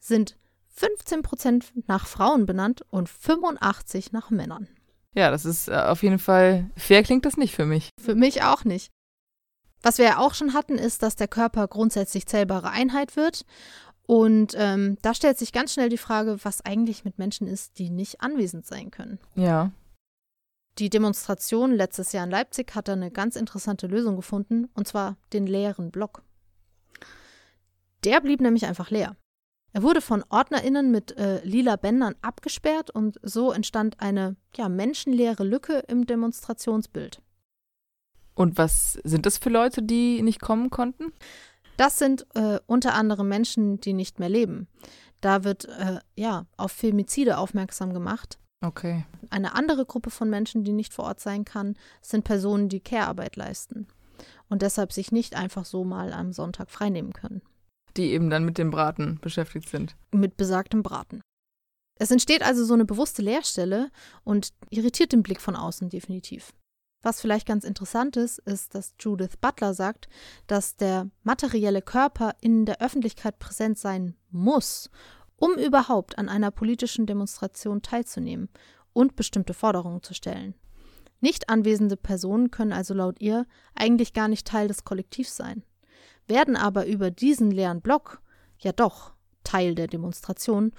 sind 0.00 0.36
15 0.74 1.22
Prozent 1.22 1.72
nach 1.86 2.06
Frauen 2.06 2.44
benannt 2.44 2.82
und 2.90 3.08
85 3.08 4.12
nach 4.12 4.30
Männern. 4.30 4.68
Ja, 5.14 5.30
das 5.30 5.44
ist 5.44 5.68
äh, 5.68 5.74
auf 5.74 6.02
jeden 6.02 6.18
Fall, 6.18 6.70
fair 6.76 7.02
klingt 7.02 7.24
das 7.24 7.36
nicht 7.36 7.54
für 7.54 7.64
mich. 7.64 7.90
Für 7.98 8.14
mich 8.14 8.42
auch 8.42 8.64
nicht. 8.64 8.90
Was 9.82 9.98
wir 9.98 10.04
ja 10.06 10.18
auch 10.18 10.34
schon 10.34 10.52
hatten, 10.52 10.78
ist, 10.78 11.02
dass 11.02 11.16
der 11.16 11.28
Körper 11.28 11.68
grundsätzlich 11.68 12.26
zählbare 12.26 12.70
Einheit 12.70 13.14
wird. 13.16 13.44
Und 14.06 14.54
ähm, 14.56 14.98
da 15.02 15.14
stellt 15.14 15.36
sich 15.38 15.52
ganz 15.52 15.72
schnell 15.72 15.88
die 15.88 15.98
Frage, 15.98 16.38
was 16.42 16.64
eigentlich 16.64 17.04
mit 17.04 17.18
Menschen 17.18 17.48
ist, 17.48 17.78
die 17.78 17.90
nicht 17.90 18.20
anwesend 18.20 18.64
sein 18.64 18.90
können. 18.90 19.18
Ja. 19.34 19.72
Die 20.78 20.90
Demonstration 20.90 21.72
letztes 21.72 22.12
Jahr 22.12 22.24
in 22.24 22.30
Leipzig 22.30 22.74
hat 22.74 22.88
da 22.88 22.92
eine 22.92 23.10
ganz 23.10 23.34
interessante 23.34 23.86
Lösung 23.86 24.14
gefunden, 24.14 24.68
und 24.74 24.86
zwar 24.86 25.16
den 25.32 25.46
leeren 25.46 25.90
Block. 25.90 26.22
Der 28.04 28.20
blieb 28.20 28.40
nämlich 28.40 28.66
einfach 28.66 28.90
leer. 28.90 29.16
Er 29.72 29.82
wurde 29.82 30.00
von 30.00 30.24
OrdnerInnen 30.28 30.90
mit 30.90 31.16
äh, 31.18 31.42
lila 31.44 31.76
Bändern 31.76 32.14
abgesperrt 32.22 32.90
und 32.90 33.18
so 33.22 33.52
entstand 33.52 34.00
eine 34.00 34.36
ja, 34.54 34.68
menschenleere 34.68 35.44
Lücke 35.44 35.82
im 35.88 36.06
Demonstrationsbild. 36.06 37.20
Und 38.34 38.58
was 38.58 38.94
sind 39.02 39.26
das 39.26 39.38
für 39.38 39.50
Leute, 39.50 39.82
die 39.82 40.22
nicht 40.22 40.40
kommen 40.40 40.70
konnten? 40.70 41.12
Das 41.76 41.98
sind 41.98 42.26
äh, 42.34 42.58
unter 42.66 42.94
anderem 42.94 43.28
Menschen, 43.28 43.80
die 43.80 43.92
nicht 43.92 44.18
mehr 44.18 44.28
leben. 44.28 44.68
Da 45.20 45.44
wird 45.44 45.66
äh, 45.66 45.98
ja 46.14 46.46
auf 46.56 46.72
Femizide 46.72 47.38
aufmerksam 47.38 47.92
gemacht. 47.92 48.38
Okay. 48.64 49.04
Eine 49.30 49.54
andere 49.54 49.84
Gruppe 49.84 50.10
von 50.10 50.30
Menschen, 50.30 50.64
die 50.64 50.72
nicht 50.72 50.94
vor 50.94 51.04
Ort 51.04 51.20
sein 51.20 51.44
kann, 51.44 51.76
sind 52.00 52.24
Personen, 52.24 52.68
die 52.68 52.80
Care-Arbeit 52.80 53.36
leisten 53.36 53.86
und 54.48 54.62
deshalb 54.62 54.92
sich 54.92 55.12
nicht 55.12 55.34
einfach 55.34 55.64
so 55.64 55.84
mal 55.84 56.12
am 56.12 56.32
Sonntag 56.32 56.70
freinehmen 56.70 57.12
können. 57.12 57.42
Die 57.96 58.12
eben 58.12 58.30
dann 58.30 58.44
mit 58.44 58.58
dem 58.58 58.70
Braten 58.70 59.18
beschäftigt 59.20 59.68
sind. 59.68 59.96
Mit 60.12 60.36
besagtem 60.36 60.82
Braten. 60.82 61.22
Es 61.98 62.10
entsteht 62.10 62.42
also 62.42 62.64
so 62.64 62.74
eine 62.74 62.84
bewusste 62.84 63.22
Leerstelle 63.22 63.90
und 64.22 64.52
irritiert 64.70 65.12
den 65.12 65.22
Blick 65.22 65.40
von 65.40 65.56
außen 65.56 65.88
definitiv. 65.88 66.52
Was 67.06 67.20
vielleicht 67.20 67.46
ganz 67.46 67.62
interessant 67.62 68.16
ist, 68.16 68.40
ist, 68.40 68.74
dass 68.74 68.96
Judith 68.98 69.36
Butler 69.40 69.74
sagt, 69.74 70.08
dass 70.48 70.74
der 70.74 71.08
materielle 71.22 71.80
Körper 71.80 72.34
in 72.40 72.66
der 72.66 72.82
Öffentlichkeit 72.82 73.38
präsent 73.38 73.78
sein 73.78 74.16
muss, 74.32 74.90
um 75.36 75.54
überhaupt 75.54 76.18
an 76.18 76.28
einer 76.28 76.50
politischen 76.50 77.06
Demonstration 77.06 77.80
teilzunehmen 77.80 78.48
und 78.92 79.14
bestimmte 79.14 79.54
Forderungen 79.54 80.02
zu 80.02 80.14
stellen. 80.14 80.54
Nicht 81.20 81.48
anwesende 81.48 81.96
Personen 81.96 82.50
können 82.50 82.72
also 82.72 82.92
laut 82.92 83.20
ihr 83.20 83.46
eigentlich 83.76 84.12
gar 84.12 84.26
nicht 84.26 84.44
Teil 84.44 84.66
des 84.66 84.82
Kollektivs 84.82 85.36
sein, 85.36 85.62
werden 86.26 86.56
aber 86.56 86.86
über 86.86 87.12
diesen 87.12 87.52
leeren 87.52 87.82
Block 87.82 88.20
ja 88.58 88.72
doch 88.72 89.12
Teil 89.44 89.76
der 89.76 89.86
Demonstration 89.86 90.72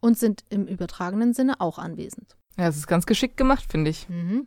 und 0.00 0.16
sind 0.16 0.42
im 0.48 0.66
übertragenen 0.66 1.34
Sinne 1.34 1.60
auch 1.60 1.76
anwesend. 1.78 2.34
Ja, 2.56 2.66
es 2.66 2.78
ist 2.78 2.86
ganz 2.86 3.04
geschickt 3.04 3.36
gemacht, 3.36 3.66
finde 3.70 3.90
ich. 3.90 4.08
Mhm. 4.08 4.46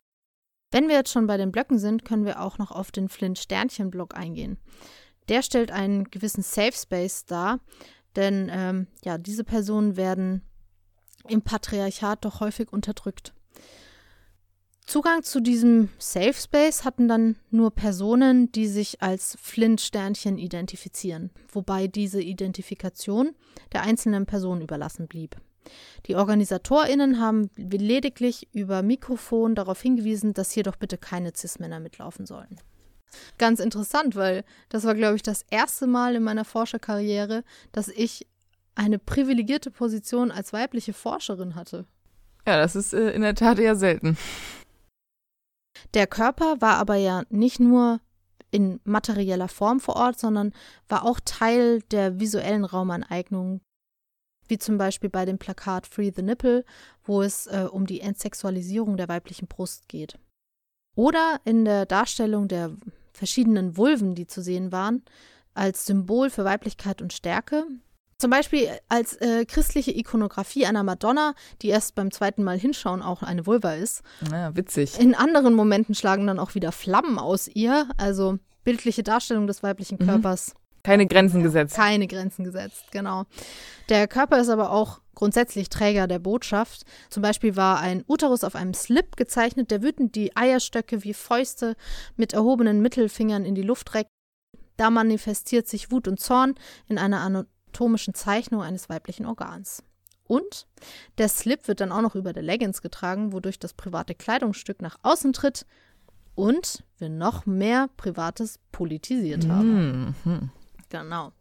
Wenn 0.72 0.88
wir 0.88 0.96
jetzt 0.96 1.12
schon 1.12 1.28
bei 1.28 1.38
den 1.38 1.52
Blöcken 1.52 1.80
sind, 1.80 2.06
können 2.06 2.26
wir 2.26 2.42
auch 2.42 2.58
noch 2.58 2.72
auf 2.72 2.92
den 2.92 3.10
Flint-Sternchen-Block 3.10 4.16
eingehen. 4.16 4.58
Der 5.28 5.42
stellt 5.42 5.72
einen 5.72 6.06
gewissen 6.06 6.44
Safe 6.44 6.74
Space 6.74 7.26
dar, 7.26 7.60
denn 8.16 8.50
ähm, 8.52 8.88
ja, 9.04 9.18
diese 9.18 9.44
Personen 9.44 9.98
werden 9.98 10.44
im 11.28 11.42
Patriarchat 11.42 12.26
doch 12.26 12.40
häufig 12.40 12.72
unterdrückt. 12.72 13.34
Zugang 14.86 15.22
zu 15.22 15.40
diesem 15.40 15.90
Safe 16.00 16.34
Space 16.34 16.84
hatten 16.84 17.08
dann 17.08 17.36
nur 17.52 17.70
Personen, 17.70 18.52
die 18.52 18.68
sich 18.68 19.04
als 19.04 19.38
Flint-Sternchen 19.40 20.40
identifizieren, 20.40 21.30
wobei 21.52 21.88
diese 21.88 22.24
Identifikation 22.24 23.36
der 23.72 23.84
einzelnen 23.84 24.26
Person 24.26 24.62
überlassen 24.62 25.08
blieb. 25.08 25.36
Die 26.06 26.16
OrganisatorInnen 26.16 27.20
haben 27.20 27.50
lediglich 27.56 28.48
über 28.54 28.82
Mikrofon 28.82 29.56
darauf 29.56 29.82
hingewiesen, 29.82 30.34
dass 30.34 30.52
hier 30.52 30.64
doch 30.64 30.76
bitte 30.76 30.98
keine 30.98 31.32
Cis-Männer 31.36 31.80
mitlaufen 31.80 32.26
sollen. 32.26 32.60
Ganz 33.38 33.60
interessant, 33.60 34.16
weil 34.16 34.44
das 34.70 34.84
war, 34.84 34.96
glaube 34.96 35.16
ich, 35.16 35.24
das 35.24 35.44
erste 35.50 35.88
Mal 35.88 36.16
in 36.16 36.24
meiner 36.24 36.46
Forscherkarriere, 36.46 37.44
dass 37.72 37.88
ich 37.88 38.28
eine 38.76 39.00
privilegierte 39.00 39.72
Position 39.72 40.32
als 40.32 40.54
weibliche 40.54 40.94
Forscherin 40.94 41.56
hatte. 41.56 41.86
Ja, 42.48 42.58
das 42.58 42.76
ist 42.76 42.94
äh, 42.94 43.12
in 43.12 43.22
der 43.22 43.36
Tat 43.36 43.60
eher 43.60 43.76
selten. 43.76 44.18
Der 45.94 46.08
Körper 46.08 46.62
war 46.62 46.78
aber 46.78 46.96
ja 46.96 47.24
nicht 47.30 47.60
nur 47.60 48.00
in 48.52 48.80
materieller 48.84 49.48
Form 49.48 49.80
vor 49.80 49.96
Ort, 49.96 50.20
sondern 50.20 50.54
war 50.88 51.06
auch 51.06 51.20
Teil 51.24 51.82
der 51.92 52.20
visuellen 52.20 52.66
Raumaneignung, 52.66 53.62
wie 54.50 54.58
zum 54.58 54.78
Beispiel 54.78 55.10
bei 55.10 55.26
dem 55.26 55.38
Plakat 55.38 55.88
Free 55.88 56.12
the 56.16 56.22
Nipple, 56.22 56.66
wo 57.04 57.22
es 57.22 57.48
äh, 57.48 57.68
um 57.72 57.86
die 57.86 58.02
Entsexualisierung 58.02 58.98
der 58.98 59.08
weiblichen 59.08 59.48
Brust 59.48 59.88
geht. 59.88 60.18
Oder 60.96 61.40
in 61.46 61.66
der 61.66 61.86
Darstellung 61.86 62.48
der 62.48 62.72
verschiedenen 63.14 63.78
Vulven, 63.78 64.16
die 64.16 64.28
zu 64.28 64.42
sehen 64.42 64.72
waren, 64.72 65.04
als 65.54 65.86
Symbol 65.86 66.30
für 66.30 66.46
Weiblichkeit 66.46 67.02
und 67.02 67.14
Stärke. 67.14 67.66
Zum 68.18 68.32
Beispiel 68.32 68.68
als 68.90 69.16
äh, 69.22 69.46
christliche 69.46 69.96
Ikonografie 69.96 70.66
einer 70.66 70.84
Madonna, 70.84 71.36
die 71.62 71.70
erst 71.70 71.96
beim 71.96 72.12
zweiten 72.12 72.44
Mal 72.44 72.60
hinschauen 72.60 73.02
auch 73.02 73.24
eine 73.24 73.46
Vulva 73.46 73.74
ist. 73.76 74.02
Ja, 74.30 74.56
witzig. 74.56 75.00
In 75.00 75.16
anderen 75.16 75.54
Momenten 75.54 75.96
schlagen 75.96 76.28
dann 76.28 76.40
auch 76.40 76.54
wieder 76.54 76.74
Flammen 76.74 77.18
aus 77.18 77.48
ihr, 77.48 77.90
also 77.98 78.38
bildliche 78.66 79.04
Darstellung 79.04 79.48
des 79.48 79.64
weiblichen 79.64 79.98
Mhm. 80.00 80.06
Keine 80.84 81.08
Grenzen 81.08 81.44
gesetzt. 81.44 81.76
Keine 81.76 82.08
Grenzen 82.08 82.44
gesetzt, 82.44 82.92
genau. 82.92 83.26
Der 83.90 84.08
Körper 84.08 84.40
ist 84.40 84.50
aber 84.50 84.72
auch 84.72 85.02
grundsätzlich 85.16 85.70
Träger 85.70 86.08
der 86.08 86.20
Botschaft. 86.20 86.84
Zum 87.10 87.22
Beispiel 87.22 87.56
war 87.56 87.80
ein 87.80 88.04
Uterus 88.08 88.44
auf 88.44 88.56
einem 88.56 88.74
Slip 88.74 89.18
gezeichnet, 89.18 89.70
der 89.72 89.84
wütend 89.84 90.16
die 90.16 90.36
Eierstöcke 90.36 91.04
wie 91.04 91.14
Fäuste 91.14 91.76
mit 92.16 92.34
erhobenen 92.34 92.82
Mittelfingern 92.82 93.44
in 93.44 93.56
die 93.56 93.62
Luft 93.62 93.94
reckt. 93.94 94.10
Da 94.78 94.90
manifestiert 94.90 95.68
sich 95.68 95.92
Wut 95.92 96.08
und 96.08 96.22
Zorn 96.22 96.56
in 96.88 96.98
einer 96.98 97.20
anatomischen 97.20 98.14
Zeichnung 98.14 98.62
eines 98.62 98.88
weiblichen 98.88 99.26
Organs. 99.26 99.84
Und 100.26 100.68
der 101.18 101.28
Slip 101.28 101.68
wird 101.68 101.82
dann 101.82 101.92
auch 101.92 102.02
noch 102.02 102.16
über 102.16 102.32
der 102.32 102.44
Leggings 102.44 102.82
getragen, 102.82 103.34
wodurch 103.34 103.60
das 103.60 103.74
private 103.74 104.16
Kleidungsstück 104.16 104.82
nach 104.82 104.98
außen 105.02 105.34
tritt 105.34 105.66
und 106.36 106.84
wir 106.98 107.10
noch 107.10 107.46
mehr 107.46 107.90
Privates 107.98 108.60
politisiert 108.72 109.50
haben. 109.50 110.16
Mhm. 110.24 110.50
Genau. 110.90 111.32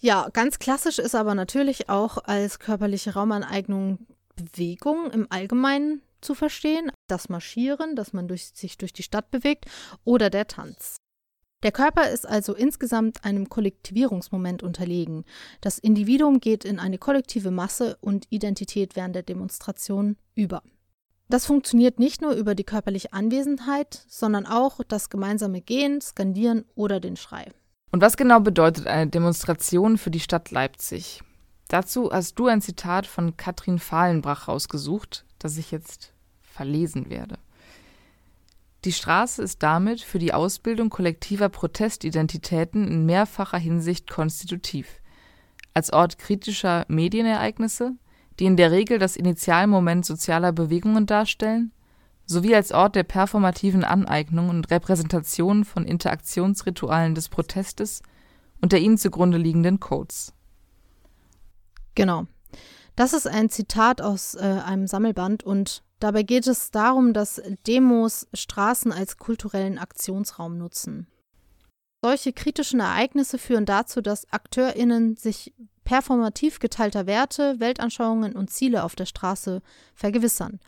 Ja, 0.00 0.28
ganz 0.32 0.58
klassisch 0.58 0.98
ist 0.98 1.14
aber 1.14 1.34
natürlich 1.34 1.88
auch 1.88 2.18
als 2.18 2.58
körperliche 2.58 3.14
Raumaneignung 3.14 4.06
Bewegung 4.36 5.10
im 5.10 5.26
Allgemeinen 5.30 6.02
zu 6.20 6.34
verstehen. 6.34 6.90
Das 7.08 7.28
Marschieren, 7.28 7.96
dass 7.96 8.12
man 8.12 8.28
durch, 8.28 8.50
sich 8.54 8.78
durch 8.78 8.92
die 8.92 9.02
Stadt 9.02 9.30
bewegt 9.30 9.66
oder 10.04 10.30
der 10.30 10.46
Tanz. 10.46 10.96
Der 11.64 11.72
Körper 11.72 12.08
ist 12.08 12.26
also 12.26 12.54
insgesamt 12.54 13.24
einem 13.24 13.48
Kollektivierungsmoment 13.48 14.62
unterlegen. 14.62 15.24
Das 15.60 15.80
Individuum 15.80 16.38
geht 16.38 16.64
in 16.64 16.78
eine 16.78 16.98
kollektive 16.98 17.50
Masse 17.50 17.98
und 18.00 18.26
Identität 18.30 18.94
während 18.94 19.16
der 19.16 19.24
Demonstration 19.24 20.16
über. 20.36 20.62
Das 21.28 21.46
funktioniert 21.46 21.98
nicht 21.98 22.22
nur 22.22 22.32
über 22.32 22.54
die 22.54 22.64
körperliche 22.64 23.12
Anwesenheit, 23.12 24.04
sondern 24.06 24.46
auch 24.46 24.80
das 24.86 25.10
gemeinsame 25.10 25.60
Gehen, 25.60 26.00
Skandieren 26.00 26.64
oder 26.76 27.00
den 27.00 27.16
Schrei. 27.16 27.52
Und 27.90 28.02
was 28.02 28.16
genau 28.16 28.40
bedeutet 28.40 28.86
eine 28.86 29.10
Demonstration 29.10 29.96
für 29.96 30.10
die 30.10 30.20
Stadt 30.20 30.50
Leipzig? 30.50 31.22
Dazu 31.68 32.10
hast 32.12 32.38
du 32.38 32.46
ein 32.46 32.60
Zitat 32.60 33.06
von 33.06 33.36
Katrin 33.36 33.78
Fahlenbrach 33.78 34.48
rausgesucht, 34.48 35.24
das 35.38 35.56
ich 35.56 35.70
jetzt 35.70 36.12
verlesen 36.42 37.10
werde. 37.10 37.36
Die 38.84 38.92
Straße 38.92 39.42
ist 39.42 39.62
damit 39.62 40.00
für 40.00 40.18
die 40.18 40.32
Ausbildung 40.32 40.88
kollektiver 40.88 41.48
Protestidentitäten 41.48 42.86
in 42.86 43.06
mehrfacher 43.06 43.58
Hinsicht 43.58 44.08
konstitutiv. 44.08 45.00
Als 45.74 45.92
Ort 45.92 46.18
kritischer 46.18 46.84
Medienereignisse, 46.88 47.92
die 48.38 48.46
in 48.46 48.56
der 48.56 48.70
Regel 48.70 48.98
das 48.98 49.16
Initialmoment 49.16 50.06
sozialer 50.06 50.52
Bewegungen 50.52 51.06
darstellen, 51.06 51.72
sowie 52.28 52.54
als 52.54 52.72
Ort 52.72 52.94
der 52.94 53.04
performativen 53.04 53.82
Aneignung 53.82 54.50
und 54.50 54.70
Repräsentation 54.70 55.64
von 55.64 55.84
Interaktionsritualen 55.84 57.14
des 57.14 57.28
Protestes 57.28 58.02
und 58.60 58.72
der 58.72 58.80
ihnen 58.80 58.98
zugrunde 58.98 59.38
liegenden 59.38 59.80
Codes. 59.80 60.34
Genau. 61.94 62.26
Das 62.96 63.12
ist 63.12 63.26
ein 63.26 63.48
Zitat 63.48 64.02
aus 64.02 64.34
äh, 64.34 64.40
einem 64.40 64.86
Sammelband 64.86 65.42
und 65.42 65.82
dabei 66.00 66.22
geht 66.22 66.46
es 66.46 66.70
darum, 66.70 67.12
dass 67.12 67.40
Demos 67.66 68.28
Straßen 68.34 68.92
als 68.92 69.16
kulturellen 69.16 69.78
Aktionsraum 69.78 70.58
nutzen. 70.58 71.06
Solche 72.02 72.32
kritischen 72.32 72.80
Ereignisse 72.80 73.38
führen 73.38 73.66
dazu, 73.66 74.00
dass 74.00 74.30
AkteurInnen 74.32 75.16
sich 75.16 75.54
performativ 75.84 76.58
geteilter 76.60 77.06
Werte, 77.06 77.58
Weltanschauungen 77.58 78.36
und 78.36 78.50
Ziele 78.50 78.84
auf 78.84 78.94
der 78.94 79.06
Straße 79.06 79.62
vergewissern. 79.94 80.60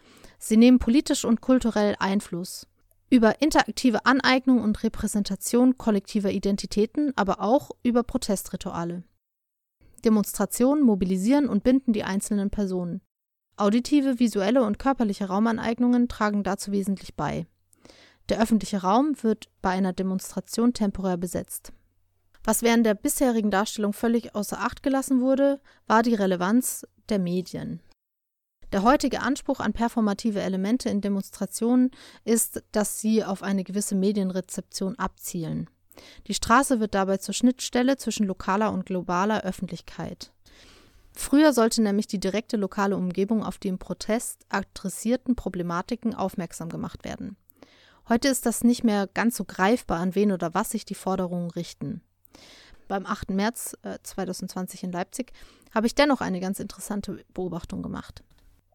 Sie 0.42 0.57
nehmen 0.57 0.79
politisch 0.79 1.24
und 1.26 1.42
kulturell 1.42 1.94
Einfluss. 1.98 2.66
Über 3.11 3.42
interaktive 3.42 4.07
Aneignung 4.07 4.62
und 4.62 4.83
Repräsentation 4.83 5.76
kollektiver 5.76 6.31
Identitäten, 6.31 7.12
aber 7.14 7.40
auch 7.40 7.70
über 7.83 8.03
Protestrituale. 8.03 9.05
Demonstrationen 10.05 10.83
mobilisieren 10.83 11.46
und 11.46 11.62
binden 11.62 11.92
die 11.92 12.05
einzelnen 12.05 12.48
Personen. 12.48 13.03
Auditive, 13.57 14.18
visuelle 14.18 14.64
und 14.64 14.79
körperliche 14.79 15.26
Raumaneignungen 15.26 16.09
tragen 16.09 16.42
dazu 16.42 16.72
wesentlich 16.72 17.14
bei. 17.14 17.46
Der 18.31 18.40
öffentliche 18.40 18.81
Raum 18.81 19.22
wird 19.22 19.50
bei 19.61 19.70
einer 19.70 19.92
Demonstration 19.92 20.72
temporär 20.72 21.18
besetzt. 21.18 21.74
Was 22.44 22.62
während 22.62 22.87
der 22.87 22.94
bisherigen 22.94 23.50
Darstellung 23.50 23.92
völlig 23.92 24.35
außer 24.35 24.59
Acht 24.59 24.83
gelassen 24.83 25.20
wurde, 25.20 25.61
war 25.87 26.03
die 26.03 26.14
Relevanz 26.14 26.87
der 27.11 27.18
Medien. 27.18 27.81
Der 28.72 28.83
heutige 28.85 29.20
Anspruch 29.20 29.59
an 29.59 29.72
performative 29.72 30.40
Elemente 30.40 30.88
in 30.88 31.00
Demonstrationen 31.00 31.90
ist, 32.24 32.62
dass 32.70 33.00
sie 33.00 33.24
auf 33.24 33.42
eine 33.42 33.64
gewisse 33.64 33.96
Medienrezeption 33.96 34.96
abzielen. 34.96 35.68
Die 36.28 36.35
Straße 36.35 36.78
wird 36.78 36.94
dabei 36.94 37.16
zur 37.16 37.35
Schnittstelle 37.35 37.96
zwischen 37.96 38.26
lokaler 38.26 38.72
und 38.72 38.87
globaler 38.87 39.42
Öffentlichkeit. 39.42 40.33
Früher 41.12 41.52
sollte 41.52 41.83
nämlich 41.83 42.06
die 42.06 42.20
direkte 42.20 42.56
lokale 42.56 42.96
Umgebung 42.96 43.44
auf 43.44 43.59
die 43.59 43.68
im 43.68 43.78
Protest 43.78 44.46
adressierten 44.48 45.35
Problematiken 45.35 46.14
aufmerksam 46.14 46.68
gemacht 46.68 47.04
werden. 47.04 47.37
Heute 48.09 48.28
ist 48.28 48.46
das 48.46 48.64
nicht 48.64 48.85
mehr 48.85 49.09
ganz 49.09 49.37
so 49.37 49.44
greifbar, 49.44 49.98
an 49.98 50.14
wen 50.14 50.33
oder 50.33 50.54
was 50.54 50.70
sich 50.70 50.85
die 50.85 50.94
Forderungen 50.94 51.50
richten. 51.50 52.02
Beim 52.88 53.04
8. 53.06 53.30
März 53.30 53.76
äh, 53.83 53.98
2020 54.02 54.85
in 54.85 54.92
Leipzig 54.92 55.33
habe 55.74 55.87
ich 55.87 55.94
dennoch 55.94 56.20
eine 56.20 56.40
ganz 56.40 56.59
interessante 56.61 57.24
Beobachtung 57.35 57.83
gemacht. 57.83 58.24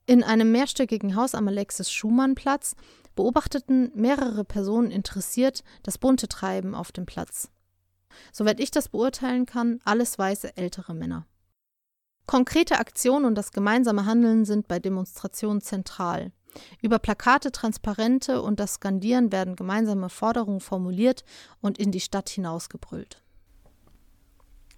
In 0.07 0.23
einem 0.23 0.51
mehrstöckigen 0.51 1.15
Haus 1.15 1.33
am 1.33 1.47
Alexis-Schumann-Platz 1.47 2.75
beobachteten 3.15 3.91
mehrere 3.95 4.43
Personen 4.43 4.91
interessiert 4.91 5.63
das 5.81 5.97
bunte 5.97 6.27
Treiben 6.27 6.75
auf 6.75 6.91
dem 6.91 7.05
Platz. 7.05 7.49
Soweit 8.31 8.59
ich 8.59 8.69
das 8.69 8.89
beurteilen 8.89 9.45
kann, 9.45 9.79
alles 9.83 10.19
weiße 10.19 10.57
ältere 10.57 10.93
Männer. 10.93 11.25
Konkrete 12.27 12.79
Aktionen 12.79 13.25
und 13.25 13.35
das 13.35 13.51
gemeinsame 13.51 14.05
Handeln 14.05 14.45
sind 14.45 14.67
bei 14.67 14.79
Demonstrationen 14.79 15.61
zentral. 15.61 16.31
Über 16.81 16.99
Plakate, 16.99 17.51
Transparente 17.51 18.41
und 18.41 18.59
das 18.59 18.75
Skandieren 18.75 19.31
werden 19.31 19.55
gemeinsame 19.55 20.09
Forderungen 20.09 20.61
formuliert 20.61 21.23
und 21.61 21.77
in 21.77 21.91
die 21.91 21.99
Stadt 21.99 22.29
hinausgebrüllt. 22.29 23.21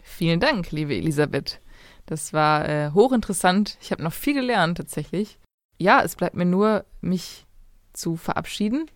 Vielen 0.03 0.39
Dank, 0.39 0.71
liebe 0.71 0.95
Elisabeth. 0.95 1.59
Das 2.07 2.33
war 2.33 2.67
äh, 2.67 2.91
hochinteressant. 2.91 3.77
Ich 3.81 3.91
habe 3.91 4.01
noch 4.01 4.13
viel 4.13 4.33
gelernt 4.33 4.77
tatsächlich. 4.77 5.37
Ja, 5.77 6.01
es 6.01 6.15
bleibt 6.15 6.35
mir 6.35 6.45
nur, 6.45 6.85
mich 7.01 7.45
zu 7.93 8.15
verabschieden 8.15 8.89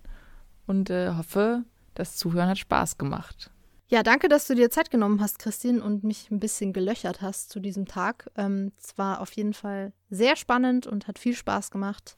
und 0.65 0.89
äh, 0.89 1.11
hoffe, 1.15 1.63
das 1.93 2.15
Zuhören 2.15 2.49
hat 2.49 2.57
Spaß 2.57 2.97
gemacht. 2.97 3.51
Ja, 3.89 4.03
danke, 4.03 4.29
dass 4.29 4.47
du 4.47 4.55
dir 4.55 4.69
Zeit 4.69 4.89
genommen 4.89 5.19
hast, 5.19 5.37
Christine, 5.39 5.83
und 5.83 6.05
mich 6.05 6.31
ein 6.31 6.39
bisschen 6.39 6.71
gelöchert 6.71 7.21
hast 7.21 7.49
zu 7.49 7.59
diesem 7.59 7.85
Tag. 7.85 8.31
Ähm, 8.37 8.71
es 8.81 8.97
war 8.97 9.19
auf 9.19 9.33
jeden 9.33 9.53
Fall 9.53 9.91
sehr 10.09 10.37
spannend 10.37 10.87
und 10.87 11.07
hat 11.07 11.19
viel 11.19 11.35
Spaß 11.35 11.71
gemacht. 11.71 12.15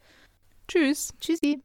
Tschüss. 0.68 1.14
Tschüssi. 1.20 1.62